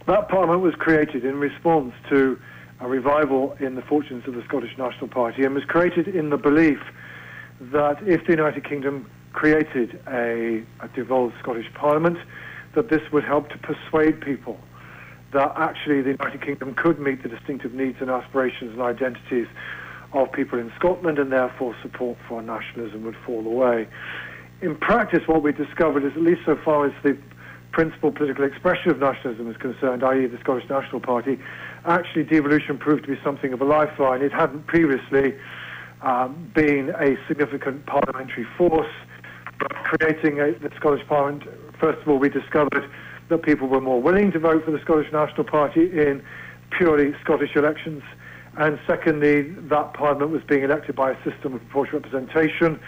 That 0.07 0.29
parliament 0.29 0.61
was 0.61 0.73
created 0.75 1.25
in 1.25 1.37
response 1.37 1.93
to 2.09 2.39
a 2.79 2.87
revival 2.87 3.57
in 3.59 3.75
the 3.75 3.81
fortunes 3.81 4.25
of 4.25 4.35
the 4.35 4.43
Scottish 4.43 4.77
National 4.77 5.09
Party 5.09 5.43
and 5.43 5.53
was 5.53 5.65
created 5.65 6.07
in 6.07 6.29
the 6.29 6.37
belief 6.37 6.79
that 7.59 8.01
if 8.07 8.25
the 8.25 8.31
United 8.31 8.63
Kingdom 8.63 9.09
created 9.33 9.99
a, 10.07 10.63
a 10.79 10.87
devolved 10.95 11.35
Scottish 11.39 11.67
Parliament, 11.73 12.17
that 12.73 12.89
this 12.89 13.01
would 13.11 13.25
help 13.25 13.49
to 13.49 13.57
persuade 13.57 14.21
people 14.21 14.57
that 15.33 15.51
actually 15.57 16.01
the 16.01 16.11
United 16.11 16.41
Kingdom 16.41 16.73
could 16.73 16.99
meet 16.99 17.21
the 17.21 17.27
distinctive 17.27 17.73
needs 17.73 17.97
and 17.99 18.09
aspirations 18.09 18.71
and 18.71 18.81
identities 18.81 19.47
of 20.13 20.31
people 20.31 20.57
in 20.57 20.71
Scotland 20.77 21.19
and 21.19 21.33
therefore 21.33 21.75
support 21.81 22.17
for 22.29 22.41
nationalism 22.41 23.03
would 23.03 23.17
fall 23.25 23.45
away. 23.45 23.87
In 24.61 24.77
practice, 24.77 25.27
what 25.27 25.43
we 25.43 25.51
discovered 25.51 26.05
is, 26.05 26.13
at 26.13 26.21
least 26.21 26.41
so 26.45 26.55
far 26.55 26.85
as 26.85 26.93
the 27.03 27.17
principal 27.77 28.12
political 28.12 28.43
expression 28.43 28.89
of 28.89 28.98
nationalism 28.98 29.51
is 29.51 29.57
concerned, 29.57 30.03
i.e., 30.03 30.25
the 30.25 30.39
Scottish 30.39 30.67
National 30.67 31.00
Party, 31.00 31.38
actually 31.86 32.24
devolution 32.24 32.75
proved 32.75 33.03
to 33.03 33.15
be 33.15 33.22
something 33.24 33.53
of 33.53 33.62
a 33.62 33.65
lifeline. 33.65 34.24
It 34.24 34.34
hadn't 34.34 34.65
previously 34.65 35.38
um, 36.01 36.51
been 36.55 36.89
a 36.98 37.15
significant 37.27 37.86
parliamentary 37.86 38.48
force, 38.57 38.89
but 39.60 39.72
creating 39.84 40.39
a, 40.39 40.53
the 40.53 40.72
Scottish 40.75 41.05
Parliament, 41.07 41.43
first 41.79 42.01
of 42.01 42.07
all, 42.07 42.17
we 42.17 42.29
discovered 42.29 42.89
that 43.29 43.43
people 43.43 43.67
were 43.67 43.79
more 43.79 44.01
willing 44.01 44.31
to 44.31 44.39
vote 44.39 44.65
for 44.65 44.72
the 44.72 44.81
Scottish 44.81 45.13
National 45.13 45.43
Party 45.43 45.81
in 45.81 46.24
purely 46.72 47.13
Scottish 47.24 47.55
elections. 47.55 48.01
And 48.57 48.79
secondly, 48.88 49.51
that 49.69 49.93
Parliament 49.93 50.31
was 50.31 50.41
being 50.50 50.63
elected 50.63 50.96
by 50.96 51.12
a 51.12 51.24
system 51.24 51.53
of 51.53 51.60
proportional 51.69 52.01
representation. 52.01 52.79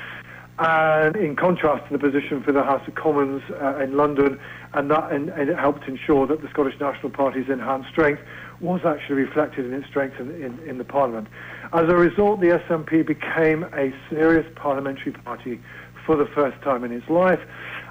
And 0.60 1.16
in 1.16 1.38
contrast 1.38 1.88
to 1.88 1.98
the 1.98 2.00
position 2.00 2.44
for 2.44 2.52
the 2.52 2.64
House 2.64 2.86
of 2.86 2.96
Commons 2.96 3.42
uh, 3.62 3.78
in 3.78 3.96
London, 3.96 4.38
and 4.74 4.92
that 4.92 5.12
and, 5.12 5.30
and, 5.30 5.50
it 5.50 5.58
helped 5.58 5.88
ensure 5.88 6.28
that 6.28 6.42
the 6.42 6.50
Scottish 6.50 6.80
National 6.80 7.10
Party's 7.10 7.50
enhanced 7.50 7.90
strength 7.90 8.22
was 8.60 8.82
actually 8.86 9.16
reflected 9.16 9.66
in 9.66 9.74
its 9.74 9.88
strength 9.88 10.20
in, 10.20 10.30
in, 10.44 10.60
in 10.68 10.78
the 10.78 10.84
Parliament. 10.84 11.28
As 11.74 11.90
a 11.90 11.96
result, 11.96 12.42
the 12.42 12.48
SNP 12.48 13.06
became 13.06 13.64
a 13.74 13.94
serious 14.10 14.46
parliamentary 14.56 15.14
party 15.14 15.60
for 16.06 16.16
the 16.16 16.26
first 16.26 16.62
time 16.62 16.84
in 16.84 16.92
its 16.92 17.08
life, 17.10 17.40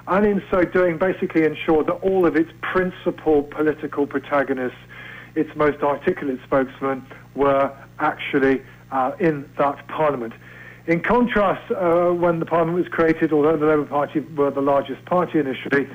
and 0.07 0.25
in 0.25 0.41
so 0.51 0.63
doing, 0.63 0.97
basically 0.97 1.43
ensured 1.43 1.87
that 1.87 1.93
all 2.01 2.25
of 2.25 2.35
its 2.35 2.51
principal 2.61 3.43
political 3.43 4.05
protagonists, 4.05 4.77
its 5.35 5.49
most 5.55 5.81
articulate 5.81 6.39
spokesmen, 6.43 7.05
were 7.35 7.71
actually 7.99 8.61
uh, 8.91 9.11
in 9.19 9.49
that 9.57 9.87
Parliament. 9.87 10.33
In 10.87 11.01
contrast, 11.01 11.71
uh, 11.71 12.09
when 12.09 12.39
the 12.39 12.45
Parliament 12.45 12.77
was 12.77 12.87
created, 12.87 13.31
although 13.31 13.55
the 13.55 13.65
Labour 13.67 13.85
Party 13.85 14.21
were 14.21 14.49
the 14.49 14.61
largest 14.61 15.05
party 15.05 15.37
initially, 15.37 15.87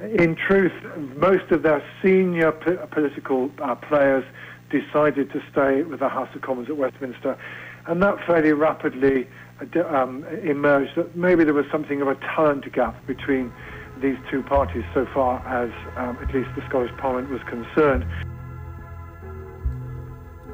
in 0.00 0.34
truth, 0.34 0.72
most 1.16 1.50
of 1.50 1.62
their 1.62 1.82
senior 2.02 2.52
p- 2.52 2.76
political 2.90 3.50
uh, 3.62 3.74
players 3.74 4.24
decided 4.70 5.30
to 5.32 5.42
stay 5.52 5.82
with 5.82 6.00
the 6.00 6.08
House 6.08 6.28
of 6.34 6.42
Commons 6.42 6.68
at 6.68 6.76
Westminster. 6.76 7.38
And 7.86 8.02
that 8.02 8.24
fairly 8.26 8.52
rapidly 8.52 9.28
uh, 9.60 9.80
um, 9.88 10.24
emerged 10.42 10.96
that 10.96 11.14
maybe 11.16 11.44
there 11.44 11.54
was 11.54 11.66
something 11.70 12.00
of 12.00 12.08
a 12.08 12.16
talent 12.16 12.70
gap 12.72 13.06
between 13.06 13.52
these 14.00 14.16
two 14.30 14.42
parties 14.42 14.84
so 14.92 15.06
far 15.14 15.38
as 15.46 15.70
um, 15.96 16.18
at 16.20 16.34
least 16.34 16.50
the 16.56 16.66
Scottish 16.68 16.94
Parliament 16.96 17.30
was 17.30 17.42
concerned. 17.44 18.04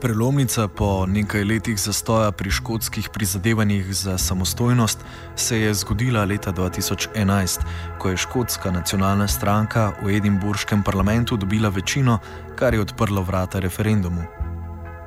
Prelomnica 0.01 0.69
po 0.69 1.05
nekaj 1.07 1.45
letih 1.45 1.77
zastoja 1.77 2.33
pri 2.33 2.51
škotskih 2.51 3.09
prizadevanjih 3.13 3.85
za 3.85 4.19
samostojnost 4.19 5.05
se 5.37 5.61
je 5.61 5.75
zgodila 5.75 6.25
leta 6.25 6.53
2011, 6.53 7.61
ko 7.99 8.09
je 8.09 8.17
škotska 8.17 8.71
nacionalna 8.71 9.29
stranka 9.29 9.93
v 10.03 10.17
Edinburškem 10.17 10.83
parlamentu 10.83 11.37
dobila 11.37 11.69
večino, 11.69 12.19
kar 12.57 12.75
je 12.75 12.81
odprlo 12.81 13.23
vrata 13.23 13.61
referendumu. 13.61 14.23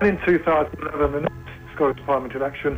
In 0.01 0.17
2011, 0.17 0.69
the 1.11 1.21
next 1.21 1.73
Scottish 1.75 2.05
Parliament 2.05 2.35
election, 2.35 2.73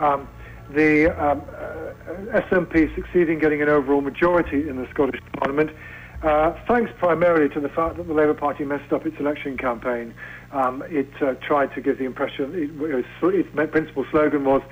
um, 0.00 0.28
the 0.74 1.08
um, 1.08 1.40
uh, 1.40 2.42
SNP 2.50 2.94
succeeded 2.94 3.30
in 3.30 3.38
getting 3.38 3.62
an 3.62 3.68
overall 3.68 4.02
majority 4.02 4.68
in 4.68 4.76
the 4.76 4.86
Scottish 4.92 5.20
Parliament, 5.40 5.70
uh, 6.22 6.52
thanks 6.68 6.90
primarily 6.98 7.48
to 7.48 7.60
the 7.60 7.68
fact 7.68 7.96
that 7.96 8.06
the 8.08 8.14
Labour 8.14 8.34
Party 8.34 8.64
messed 8.64 8.92
up 8.92 9.06
its 9.06 9.16
election 9.20 9.56
campaign. 9.56 10.14
Um, 10.56 10.82
it 10.88 11.10
uh, 11.20 11.34
tried 11.34 11.74
to 11.74 11.82
give 11.82 11.98
the 11.98 12.04
impression, 12.04 12.54
it, 12.54 13.04
its 13.22 13.48
principal 13.70 14.06
slogan 14.10 14.46
was 14.46 14.62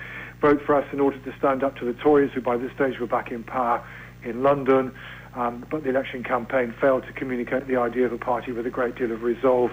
vote 0.41 0.63
for 0.65 0.75
us 0.77 0.87
in 0.95 1.01
order 1.01 1.19
to 1.19 1.37
stand 1.37 1.63
up 1.63 1.77
to 1.77 1.85
the 1.85 1.93
Tories, 1.93 2.33
who 2.33 2.41
by 2.41 2.57
this 2.57 2.73
stage 2.73 2.99
were 2.99 3.07
back 3.07 3.31
in 3.31 3.45
power 3.45 3.87
in 4.23 4.43
London. 4.43 4.95
Um, 5.35 5.67
but 5.71 5.85
the 5.85 5.91
election 5.91 6.25
campaign 6.25 6.75
failed 6.81 7.05
to 7.05 7.13
communicate 7.13 7.67
the 7.67 7.77
idea 7.77 8.07
of 8.07 8.15
a 8.15 8.19
party 8.19 8.51
with 8.51 8.67
a 8.67 8.71
great 8.71 8.95
deal 8.95 9.13
of 9.13 9.23
resolve. 9.23 9.73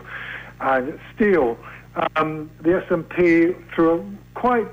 And 0.59 0.99
still, 1.15 1.57
um, 2.17 2.51
the 2.59 2.83
SNP, 2.89 3.73
through 3.73 3.99
a 4.01 4.37
quite 4.37 4.67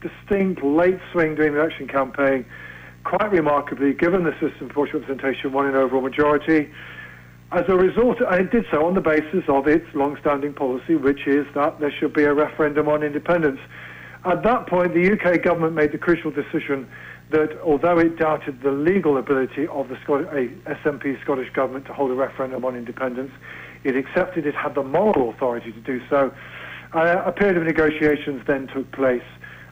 distinct 0.00 0.64
late 0.64 0.98
swing 1.12 1.36
during 1.36 1.52
the 1.52 1.60
election 1.60 1.86
campaign, 1.86 2.44
quite 3.04 3.30
remarkably, 3.30 3.92
given 3.92 4.24
the 4.24 4.32
system 4.32 4.62
of 4.62 4.68
proportional 4.70 5.02
representation, 5.02 5.52
won 5.52 5.66
an 5.66 5.76
overall 5.76 6.02
majority. 6.02 6.72
As 7.52 7.64
a 7.68 7.76
result, 7.76 8.16
it 8.22 8.50
did 8.50 8.64
so 8.70 8.86
on 8.86 8.94
the 8.94 9.02
basis 9.02 9.44
of 9.46 9.68
its 9.68 9.84
long-standing 9.92 10.54
policy, 10.54 10.96
which 10.96 11.26
is 11.26 11.46
that 11.54 11.80
there 11.80 11.92
should 11.92 12.14
be 12.14 12.24
a 12.24 12.32
referendum 12.32 12.88
on 12.88 13.02
independence. 13.02 13.60
At 14.24 14.42
that 14.44 14.66
point, 14.66 14.94
the 14.94 15.12
UK 15.12 15.42
government 15.42 15.74
made 15.74 15.92
the 15.92 15.98
crucial 15.98 16.30
decision 16.30 16.88
that 17.28 17.60
although 17.60 17.98
it 17.98 18.16
doubted 18.16 18.62
the 18.62 18.70
legal 18.70 19.18
ability 19.18 19.66
of 19.66 19.90
the 19.90 19.98
Scot- 20.02 20.32
SNP 20.32 21.20
Scottish 21.20 21.52
government 21.52 21.84
to 21.86 21.92
hold 21.92 22.10
a 22.10 22.14
referendum 22.14 22.64
on 22.64 22.74
independence, 22.74 23.32
it 23.84 23.96
accepted 23.96 24.46
it 24.46 24.54
had 24.54 24.74
the 24.74 24.82
moral 24.82 25.28
authority 25.28 25.72
to 25.72 25.80
do 25.80 26.00
so. 26.08 26.32
Uh, 26.94 27.22
a 27.26 27.32
period 27.32 27.58
of 27.58 27.64
negotiations 27.64 28.42
then 28.46 28.66
took 28.68 28.90
place 28.92 29.24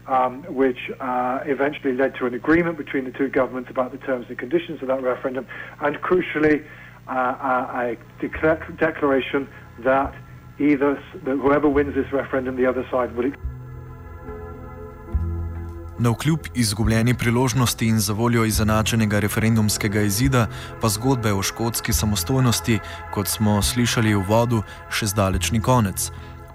um, 0.06 0.42
which 0.54 0.90
uh, 1.00 1.40
eventually 1.44 1.94
led 1.94 2.14
to 2.16 2.26
an 2.26 2.34
agreement 2.34 2.76
between 2.76 3.04
the 3.04 3.12
two 3.12 3.28
governments 3.28 3.70
about 3.70 3.92
the 3.92 3.98
terms 3.98 4.26
and 4.28 4.36
conditions 4.36 4.82
of 4.82 4.88
that 4.88 5.02
referendum, 5.02 5.46
and 5.80 5.96
crucially, 6.02 6.64
uh, 7.10 7.80
a, 7.82 7.96
decla- 8.22 8.76
declaration 8.78 9.48
that 9.82 10.12
either 10.58 10.94
that 11.24 11.36
whoever 11.36 11.68
wins 11.68 11.94
this 11.94 12.12
referendum, 12.12 12.56
the 12.56 12.66
other 12.66 12.84
side 12.90 13.16
will. 13.16 13.32
Na 15.98 16.10
vkljub 16.10 16.40
izgubljeni 16.54 17.14
priložnosti 17.14 17.86
in 17.86 17.98
za 17.98 18.12
voljo 18.12 18.44
izenačenega 18.44 19.18
referendumskega 19.20 20.00
izida, 20.00 20.46
pa 20.80 20.88
zgodbe 20.88 21.32
o 21.32 21.42
škotski 21.42 21.92
samostojnosti, 21.92 22.78
kot 23.12 23.28
smo 23.28 23.62
slišali 23.62 24.14
v 24.14 24.22
vodu, 24.28 24.62
še 24.88 25.06
zdaleč 25.06 25.50
ni 25.52 25.60
konec 25.60 26.10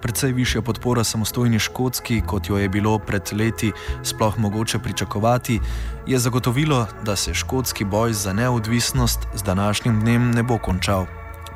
precej 0.06 0.34
višja 0.38 0.62
podpora 0.62 1.04
samostojni 1.04 1.60
Škotski, 1.60 2.22
kot 2.28 2.50
jo 2.50 2.60
je 2.62 2.70
bilo 2.70 3.00
pred 3.00 3.22
leti 3.34 3.72
sploh 4.04 4.38
mogoče 4.38 4.80
pričakovati, 4.80 5.60
je 6.08 6.20
zagotovilo, 6.20 6.88
da 7.06 7.16
se 7.16 7.34
škotski 7.34 7.86
boj 7.86 8.14
za 8.14 8.34
neodvisnost 8.34 9.20
z 9.34 9.44
današnjim 9.44 10.00
dnem 10.00 10.32
ne 10.32 10.44
bo 10.44 10.58
končal. 10.58 11.06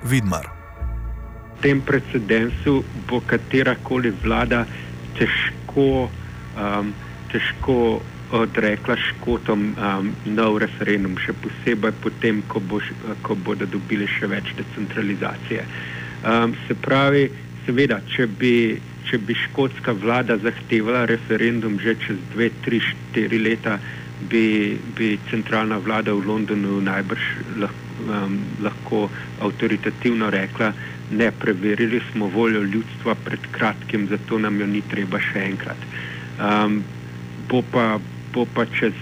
Vidmar. 0.03 0.47
V 1.57 1.62
tem 1.62 1.81
precedensu 1.81 2.83
bo 3.09 3.19
katerakoli 3.21 4.13
vlada 4.23 4.65
težko, 5.19 6.09
um, 6.09 6.93
težko 7.31 8.01
odrekla 8.31 8.95
škotom 8.97 9.75
um, 9.77 10.09
nov 10.25 10.57
referendum, 10.57 11.13
še 11.21 11.38
posebej 11.38 11.93
potem, 12.01 12.41
ko, 12.47 12.59
bo, 12.59 12.81
ko 13.21 13.35
bodo 13.35 13.69
dobili 13.69 14.09
še 14.09 14.25
več 14.33 14.55
decentralizacije. 14.57 15.67
Um, 16.25 16.57
se 16.67 16.75
pravi, 16.75 17.29
seveda, 17.69 18.01
če 18.10 18.25
bi, 18.41 18.53
če 19.05 19.19
bi 19.21 19.38
škotska 19.38 19.93
vlada 20.01 20.39
zahtevala 20.41 21.05
referendum 21.10 21.77
že 21.82 21.95
čez 22.01 22.17
dve, 22.34 22.49
tri, 22.65 22.82
štiri 22.82 23.38
leta, 23.45 23.77
bi, 24.29 24.77
bi 24.97 25.17
centralna 25.29 25.77
vlada 25.77 26.15
v 26.17 26.25
Londonu 26.25 26.79
najbrž 26.84 27.27
um, 27.62 28.39
lahko 28.65 29.05
avtoritativno 29.45 30.32
rekla, 30.34 30.73
ne, 31.13 31.29
preverili 31.32 32.01
smo 32.10 32.27
voljo 32.34 32.63
ljudstva 32.65 33.15
pred 33.25 33.45
kratkim, 33.53 34.10
zato 34.10 34.41
nam 34.41 34.60
jo 34.60 34.67
ni 34.67 34.82
treba 34.89 35.21
še 35.21 35.45
enkrat. 35.45 35.86
Um, 36.39 36.82
bo, 37.49 37.62
pa, 37.71 37.99
bo 38.34 38.45
pa 38.49 38.65
čez, 38.73 38.97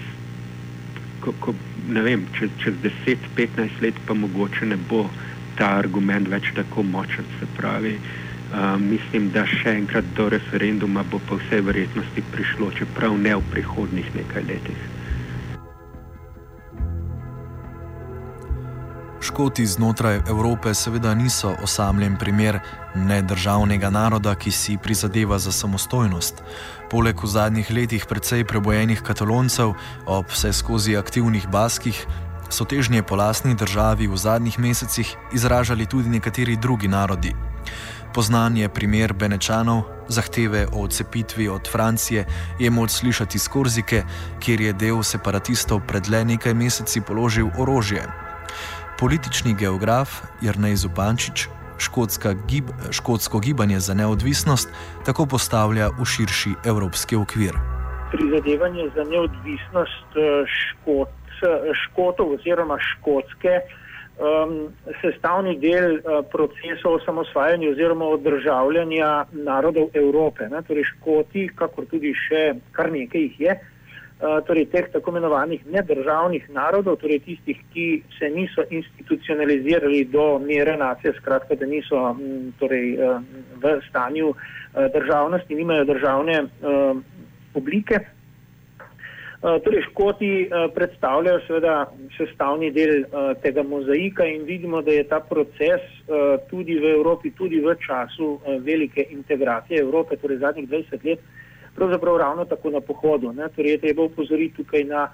ko, 1.24 1.34
ko, 1.40 1.56
ne 1.88 2.04
vem, 2.04 2.28
čez, 2.38 2.52
čez 2.62 2.78
10-15 2.84 3.82
let 3.84 3.98
pa 4.06 4.16
mogoče 4.16 4.70
ne 4.70 4.78
bo 4.92 5.08
ta 5.58 5.74
argument 5.80 6.30
več 6.30 6.52
tako 6.56 6.86
močen, 6.86 7.26
se 7.40 7.50
pravi. 7.58 7.98
Uh, 7.98 8.27
mislim, 8.80 9.30
da 9.30 9.46
še 9.46 9.76
enkrat 9.78 10.06
do 10.16 10.30
referenduma 10.30 11.04
bo 11.12 11.20
po 11.30 11.36
vsej 11.36 11.62
verjetnosti 11.62 12.24
prišlo, 12.32 12.72
čeprav 12.72 13.18
ne 13.20 13.36
v 13.36 13.44
prihodnih 13.52 14.16
nekaj 14.16 14.44
letih. 14.48 14.80
Škoti 19.28 19.66
znotraj 19.66 20.22
Evrope 20.30 20.74
seveda 20.74 21.14
niso 21.14 21.56
osamljen 21.64 22.16
primer 22.18 22.60
nedržavnega 22.96 23.90
naroda, 23.90 24.36
ki 24.36 24.52
si 24.52 24.78
prizadeva 24.78 25.40
za 25.40 25.52
samostojnost. 25.52 26.44
Poleg 26.90 27.24
v 27.24 27.28
zadnjih 27.28 27.72
letih 27.72 28.06
precej 28.10 28.46
prebojenih 28.48 29.02
kataloncev 29.04 29.74
ob 30.06 30.32
vse 30.32 30.54
skozi 30.54 30.96
aktivnih 30.98 31.48
baskih 31.52 32.06
so 32.50 32.64
težnje 32.64 33.04
po 33.04 33.16
lastni 33.20 33.56
državi 33.56 34.08
v 34.08 34.18
zadnjih 34.18 34.60
mesecih 34.60 35.16
izražali 35.34 35.86
tudi 35.86 36.10
nekateri 36.10 36.56
drugi 36.56 36.88
narodi. 36.88 37.36
Poznan 38.14 38.58
je 38.58 38.70
primer 38.70 39.14
Benečanov, 39.14 39.84
zahteve 40.08 40.68
o 40.74 40.84
odcepitvi 40.84 41.48
od 41.50 41.68
Francije 41.72 42.26
je 42.60 42.70
moč 42.70 42.90
slišati 42.90 43.40
z 43.40 43.48
Korzike, 43.48 44.04
kjer 44.40 44.62
je 44.62 44.74
del 44.74 45.04
separatistov 45.04 45.82
pred 45.88 46.10
le 46.10 46.24
nekaj 46.26 46.54
meseci 46.54 47.02
položil 47.02 47.52
orožje. 47.58 48.08
Politični 49.00 49.54
geograf 49.54 50.22
Jrnej 50.42 50.76
Zupančič 50.76 51.48
gib, 52.48 52.66
škotsko 52.92 53.40
gibanje 53.40 53.80
za 53.80 53.94
neodvisnost 53.94 54.70
tako 55.06 55.26
postavlja 55.26 55.90
v 56.00 56.06
širši 56.06 56.50
evropski 56.66 57.16
okvir. 57.16 57.54
Prizadevanje 58.12 58.90
za 58.96 59.04
neodvisnost 59.04 60.10
eh, 60.16 60.46
škot, 60.48 61.10
škotov 61.74 62.34
oziroma 62.34 62.78
škotske 62.80 63.62
um, 64.20 64.74
sestavni 65.02 65.58
del 65.60 66.00
uh, 66.00 66.26
procesov 66.32 67.00
osamosvajanja 67.02 67.70
oziroma 67.70 68.06
održavljanja 68.06 69.26
narodov 69.32 69.90
Evrope. 69.94 70.50
Ne? 70.50 70.62
Torej, 70.68 70.84
Škoti, 70.94 71.48
kakor 71.56 71.86
tudi 71.90 72.14
še 72.28 72.58
kar 72.72 72.92
nekaj 72.92 73.22
jih 73.22 73.40
je, 73.40 73.56
uh, 73.58 74.40
torej 74.48 74.68
teh 74.74 74.90
tako 74.94 75.14
imenovanih 75.14 75.66
nedržavnih 75.70 76.50
narodov, 76.50 77.00
torej 77.02 77.22
tistih, 77.28 77.62
ki 77.74 77.88
se 78.18 78.30
niso 78.34 78.66
institucionalizirali 78.70 80.06
do 80.12 80.40
mere 80.40 80.78
nacije, 80.78 81.14
skratka, 81.22 81.56
da 81.56 81.70
niso 81.70 82.10
m, 82.18 82.52
torej, 82.60 82.98
uh, 82.98 83.22
v 83.62 83.80
stanju 83.90 84.34
uh, 84.34 84.38
državnosti, 84.94 85.56
nimajo 85.56 85.86
državne 85.94 86.44
uh, 86.44 86.98
oblike. 87.54 88.17
Eh, 89.38 89.60
torej, 89.64 89.84
Škoti 89.92 90.50
uh, 90.50 90.74
predstavljajo 90.74 91.40
seveda 91.46 91.74
sestavni 92.18 92.72
del 92.74 93.04
uh, 93.04 93.36
tega 93.38 93.62
mozaika 93.64 94.26
in 94.26 94.48
vidimo, 94.50 94.82
da 94.82 94.92
je 94.92 95.04
ta 95.06 95.20
proces 95.20 95.82
tudi 96.50 96.80
v 96.80 96.90
Evropi, 96.96 97.30
tudi 97.38 97.60
v 97.62 97.76
času 97.86 98.40
velike 98.64 99.04
integracije 99.12 99.82
Evrope, 99.82 100.16
torej 100.18 100.38
zadnjih 100.38 100.70
20 100.70 101.06
let, 101.06 101.20
pravzaprav 101.76 102.18
ravno 102.18 102.46
tako 102.46 102.70
na 102.70 102.82
pohodu. 102.82 103.32
Ne? 103.32 103.50
Torej, 103.56 103.72
je 103.72 103.78
treba 103.78 104.08
upozoriti 104.08 104.56
tukaj 104.56 104.84
na 104.84 105.10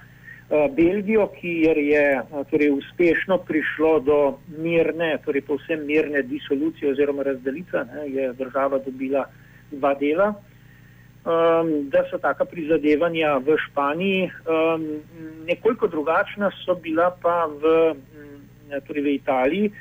Belgijo, 0.76 1.28
kjer 1.42 1.78
je 1.78 2.06
torej, 2.52 2.72
uspešno 2.78 3.38
prišlo 3.38 4.00
do 4.00 4.20
mirne, 4.58 5.18
torej 5.26 5.42
povsem 5.42 5.82
mirne 5.86 6.22
disolucije 6.22 6.92
oziroma 6.92 7.24
razdelitve, 7.24 7.86
ne? 7.90 8.08
je 8.14 8.34
država 8.34 8.80
dobila 8.86 9.26
dva 9.72 9.94
dela 9.98 10.34
um, 11.26 11.90
da 11.90 12.04
so 12.10 12.18
taka 12.18 12.46
prizadevanja 12.46 13.38
v 13.38 13.58
Španiji. 13.68 14.32
Um, 14.46 14.86
nekoliko 15.46 15.88
drugačna 15.88 16.52
so 16.66 16.76
bila 16.76 17.12
pa 17.22 17.46
v, 17.48 17.96
torej 18.88 19.04
v 19.04 19.16
Italiji, 19.16 19.72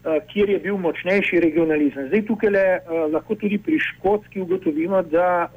kjer 0.00 0.48
je 0.48 0.58
bil 0.58 0.76
močnejši 0.80 1.40
regionalizem. 1.44 2.06
Zdaj 2.08 2.22
tukaj 2.26 2.50
le, 2.50 2.64
lahko 3.12 3.34
tudi 3.36 3.58
pri 3.58 3.78
Škotski 3.78 4.40
ugotovimo, 4.40 5.02
da 5.02 5.50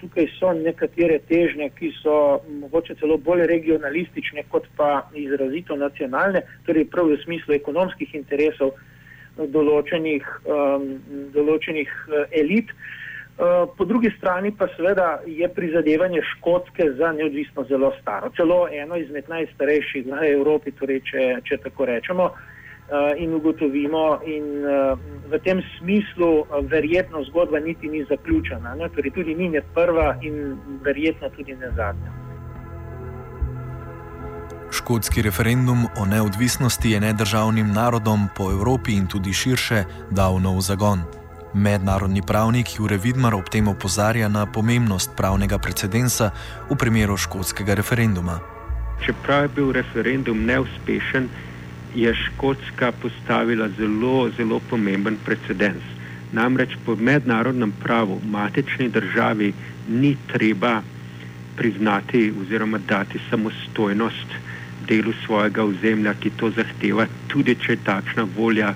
tukaj 0.00 0.28
so 0.38 0.52
nekatere 0.56 1.18
težnje, 1.28 1.68
ki 1.76 1.92
so 2.00 2.40
mogoče 2.62 2.96
celo 3.00 3.18
bolj 3.20 3.44
regionalistične 3.46 4.46
kot 4.48 4.64
pa 4.76 5.02
izrazito 5.14 5.76
nacionalne, 5.76 6.42
torej 6.64 6.88
prav 6.88 7.12
v 7.12 7.18
smislu 7.24 7.58
ekonomskih 7.58 8.14
interesov 8.16 8.72
določenih, 9.36 10.24
določenih 11.36 11.92
elit. 12.40 12.72
Po 13.76 13.84
drugi 13.84 14.10
strani 14.18 14.52
pa 14.52 14.66
seveda 14.76 15.20
je 15.26 15.48
prizadevanje 15.48 16.20
Škotske 16.22 16.92
za 16.98 17.12
neodvisno 17.12 17.64
zelo 17.64 17.92
staro, 18.00 18.28
celo 18.36 18.68
eno 18.72 18.96
izmed 18.96 19.28
najstarejših 19.28 20.06
v 20.06 20.32
Evropi, 20.32 20.72
torej 20.76 21.00
če, 21.08 21.24
če 21.48 21.56
tako 21.64 21.88
rečemo, 21.88 22.30
in 23.16 23.34
ugotovimo. 23.34 24.20
In 24.26 24.44
v 25.30 25.38
tem 25.44 25.62
smislu 25.78 26.44
verjetno 26.68 27.24
zgodba 27.24 27.60
niti 27.60 27.88
ni 27.88 28.04
zaključena, 28.04 28.74
ne? 28.74 28.88
torej 28.88 29.10
tudi 29.10 29.34
ni 29.34 29.48
ne 29.48 29.62
prva 29.74 30.16
in 30.22 30.58
verjetno 30.84 31.30
tudi 31.36 31.56
ne 31.56 31.70
zadnja. 31.76 32.12
Škotski 34.70 35.22
referendum 35.22 35.86
o 35.98 36.06
neodvisnosti 36.06 36.90
je 36.90 37.00
nedržavnim 37.00 37.72
narodom 37.72 38.28
po 38.36 38.50
Evropi 38.50 38.92
in 38.92 39.06
tudi 39.06 39.32
širše 39.32 39.84
dal 40.10 40.38
nov 40.38 40.60
zagon. 40.60 41.19
Mednarodni 41.54 42.22
pravnik 42.22 42.78
Jure 42.78 42.96
Vidmar 42.96 43.34
ob 43.34 43.48
tem 43.50 43.68
opozarja 43.68 44.28
na 44.28 44.46
pomembnost 44.46 45.10
pravnega 45.18 45.58
precedensa 45.58 46.30
v 46.70 46.76
primeru 46.78 47.16
škotskega 47.18 47.74
referenduma. 47.74 48.38
Čeprav 49.02 49.42
je 49.42 49.48
bil 49.48 49.72
referendum 49.72 50.44
neuspešen, 50.46 51.26
je 51.94 52.14
Škotska 52.14 52.92
postavila 53.02 53.66
zelo, 53.78 54.30
zelo 54.36 54.60
pomemben 54.70 55.18
precedens. 55.24 55.82
Namreč 56.32 56.76
po 56.86 56.94
mednarodnem 56.96 57.72
pravu 57.82 58.20
matični 58.30 58.88
državi 58.88 59.52
ni 59.88 60.16
treba 60.30 60.82
priznati 61.56 62.32
oziroma 62.40 62.78
dati 62.78 63.18
samostojnost 63.30 64.38
delu 64.86 65.12
svojega 65.26 65.64
ozemlja, 65.64 66.14
ki 66.14 66.30
to 66.30 66.50
zahteva, 66.50 67.06
tudi 67.26 67.56
če 67.58 67.72
je 67.72 67.84
takšna 67.84 68.26
volja 68.36 68.74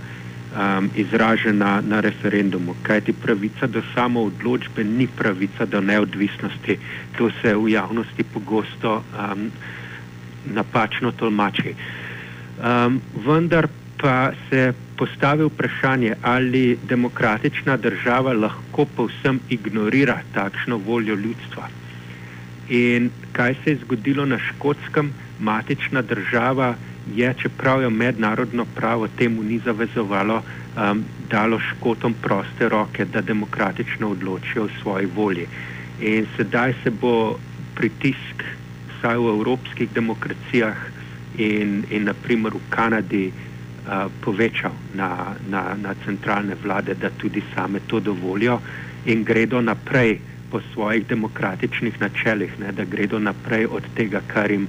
um, 0.54 0.90
izražena 0.96 1.80
na 1.80 2.00
referendumu. 2.00 2.74
Kajti 2.82 3.12
pravica 3.12 3.66
do 3.66 3.82
samoodločbe 3.94 4.84
ni 4.84 5.06
pravica 5.06 5.66
do 5.66 5.80
neodvisnosti. 5.80 6.78
To 7.18 7.30
se 7.42 7.54
v 7.54 7.68
javnosti 7.68 8.24
pogosto 8.24 9.02
um, 9.02 9.50
napačno 10.54 11.12
tolmači. 11.12 11.74
Um, 11.74 13.00
vendar 13.26 13.68
pa 13.96 14.32
se 14.50 14.72
postavi 14.96 15.44
vprašanje, 15.44 16.14
ali 16.22 16.78
demokratična 16.88 17.76
država 17.76 18.32
lahko 18.32 18.84
povsem 18.84 19.40
ignorira 19.50 20.20
takšno 20.34 20.76
voljo 20.76 21.14
ljudstva. 21.14 21.68
In 22.68 23.10
kaj 23.32 23.54
se 23.64 23.70
je 23.70 23.76
zgodilo 23.76 24.26
na 24.26 24.38
škotskem? 24.38 25.12
Matična 25.40 26.02
država 26.02 26.74
je, 27.12 27.34
čeprav 27.42 27.82
je 27.82 27.90
mednarodno 27.90 28.64
pravo 28.74 29.08
temu 29.08 29.42
ni 29.42 29.58
zavezovalo, 29.64 30.42
um, 30.42 31.04
dalo 31.30 31.58
škotom 31.60 32.14
proste 32.22 32.68
roke, 32.68 33.04
da 33.04 33.20
demokratično 33.20 34.08
odločijo 34.08 34.64
o 34.64 34.68
svoji 34.82 35.06
volji. 35.06 35.46
In 36.00 36.26
sedaj 36.36 36.74
se 36.82 36.90
bo 36.90 37.38
pritisk, 37.74 38.44
vsaj 38.88 39.18
v 39.18 39.28
evropskih 39.36 39.90
demokracijah 39.94 40.76
in, 41.38 41.84
in 41.90 42.04
naprimer 42.04 42.54
v 42.54 42.62
Kanadi, 42.70 43.26
uh, 43.28 44.10
povečal 44.20 44.72
na, 44.94 45.34
na, 45.48 45.74
na 45.76 45.94
centralne 46.04 46.54
vlade, 46.64 46.94
da 46.94 47.10
tudi 47.10 47.42
same 47.54 47.80
to 47.86 48.00
dovolijo 48.00 48.60
in 49.04 49.24
gredo 49.24 49.60
naprej 49.60 50.18
po 50.50 50.60
svojih 50.72 51.06
demokratičnih 51.06 52.00
načelih, 52.00 52.58
ne, 52.60 52.72
da 52.72 52.84
gredo 52.84 53.18
naprej 53.18 53.66
od 53.66 53.82
tega, 53.94 54.20
kar 54.26 54.50
jim 54.50 54.68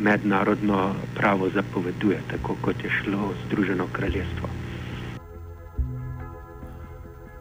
mednarodno 0.00 0.94
pravo 1.14 1.50
zapoveduje, 1.50 2.20
tako 2.30 2.56
kot 2.62 2.84
je 2.84 2.90
šlo 2.90 3.32
Združeno 3.46 3.86
kraljestvo. 3.92 4.48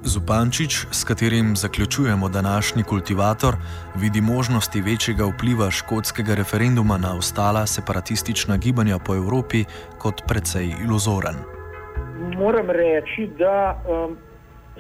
Zupančič, 0.05 0.85
s 0.91 1.03
katerim 1.03 1.55
zaključujemo 1.55 2.29
današnji 2.29 2.83
kultivator, 2.83 3.55
vidi 3.95 4.21
možnosti 4.21 4.81
večjega 4.81 5.25
vpliva 5.25 5.71
škotskega 5.71 6.35
referenduma 6.35 6.97
na 6.97 7.17
ostala 7.17 7.65
separatistična 7.65 8.57
gibanja 8.57 8.99
po 8.99 9.15
Evropi 9.15 9.63
kot 9.97 10.21
precej 10.27 10.73
iluzoren. 10.85 11.35
Moram 12.37 12.69
reči, 12.69 13.29
da 13.37 13.83
um, 13.87 14.17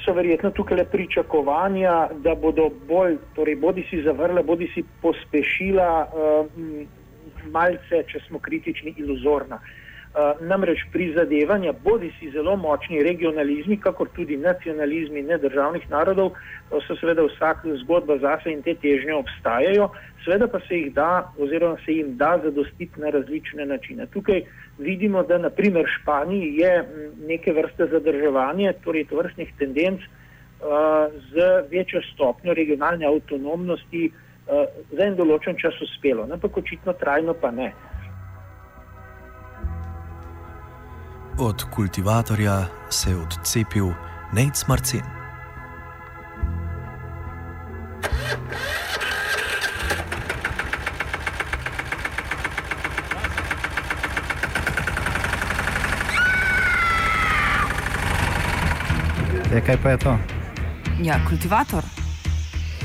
so 0.05 0.13
verjetno 0.13 0.51
tukaj 0.51 0.77
le 0.77 0.85
pričakovanja, 0.85 2.09
da 2.23 2.35
bodo 2.35 2.69
bolj, 2.87 3.17
torej 3.35 3.55
bodi 3.55 3.87
si 3.89 4.01
zavrla, 4.03 4.43
bodi 4.43 4.67
si 4.73 4.83
pospešila. 5.01 6.07
Um, 6.13 6.87
malce, 7.51 8.03
če 8.07 8.19
smo 8.27 8.39
kritični, 8.39 8.95
iluzorna. 8.97 9.59
Uh, 10.13 10.37
namreč 10.45 10.83
prizadevanja, 10.93 11.71
bodi 11.83 12.11
si 12.19 12.29
zelo 12.31 12.53
močni 12.55 13.01
regionalizmi, 13.01 13.79
kakor 13.81 14.11
tudi 14.13 14.37
nacionalizmi 14.37 15.23
nedržavnih 15.25 15.87
narodov, 15.89 16.35
so 16.69 16.95
seveda 16.99 17.25
vsak 17.25 17.63
zgodba 17.81 18.19
zase 18.21 18.53
in 18.53 18.61
te 18.61 18.75
težnje 18.77 19.15
obstajajo, 19.17 19.87
seveda 20.25 20.47
pa 20.47 20.59
se 20.67 20.77
jih 20.77 20.91
da 20.93 21.33
oziroma 21.41 21.81
se 21.85 21.95
jim 21.97 22.11
da 22.17 22.35
zadostiti 22.43 23.01
na 23.01 23.09
različne 23.09 23.65
načine. 23.65 24.05
Tukaj 24.13 24.43
vidimo, 24.77 25.23
da 25.23 25.37
naprimer 25.37 25.89
Španiji 25.97 26.53
je 26.61 26.73
neke 27.27 27.53
vrste 27.53 27.87
zadrževanje, 27.95 28.73
torej 28.83 29.07
tovrstnih 29.09 29.49
tendenc 29.57 30.01
uh, 30.05 31.09
z 31.33 31.49
večjo 31.71 32.01
stopnjo 32.13 32.53
regionalne 32.53 33.09
avtonomnosti, 33.09 34.11
uh, 34.13 34.32
za 34.47 35.03
en 35.05 35.15
določen 35.15 35.57
čas 35.57 35.77
uspelo, 35.81 36.27
ampak 36.31 36.57
očitno 36.57 36.93
trajno 36.99 37.33
pa 37.33 37.51
ne. 37.51 37.71
Od 41.39 41.65
kultivatorja 41.73 42.65
se 42.89 43.09
je 43.09 43.17
odcepil 43.17 43.89
Nec 44.33 44.67
Marcin. 44.67 45.01
E, 59.53 59.61
kaj 59.61 59.77
pa 59.83 59.89
je 59.89 59.97
to? 59.97 60.17
Ja, 61.01 61.17
kultivator 61.29 61.92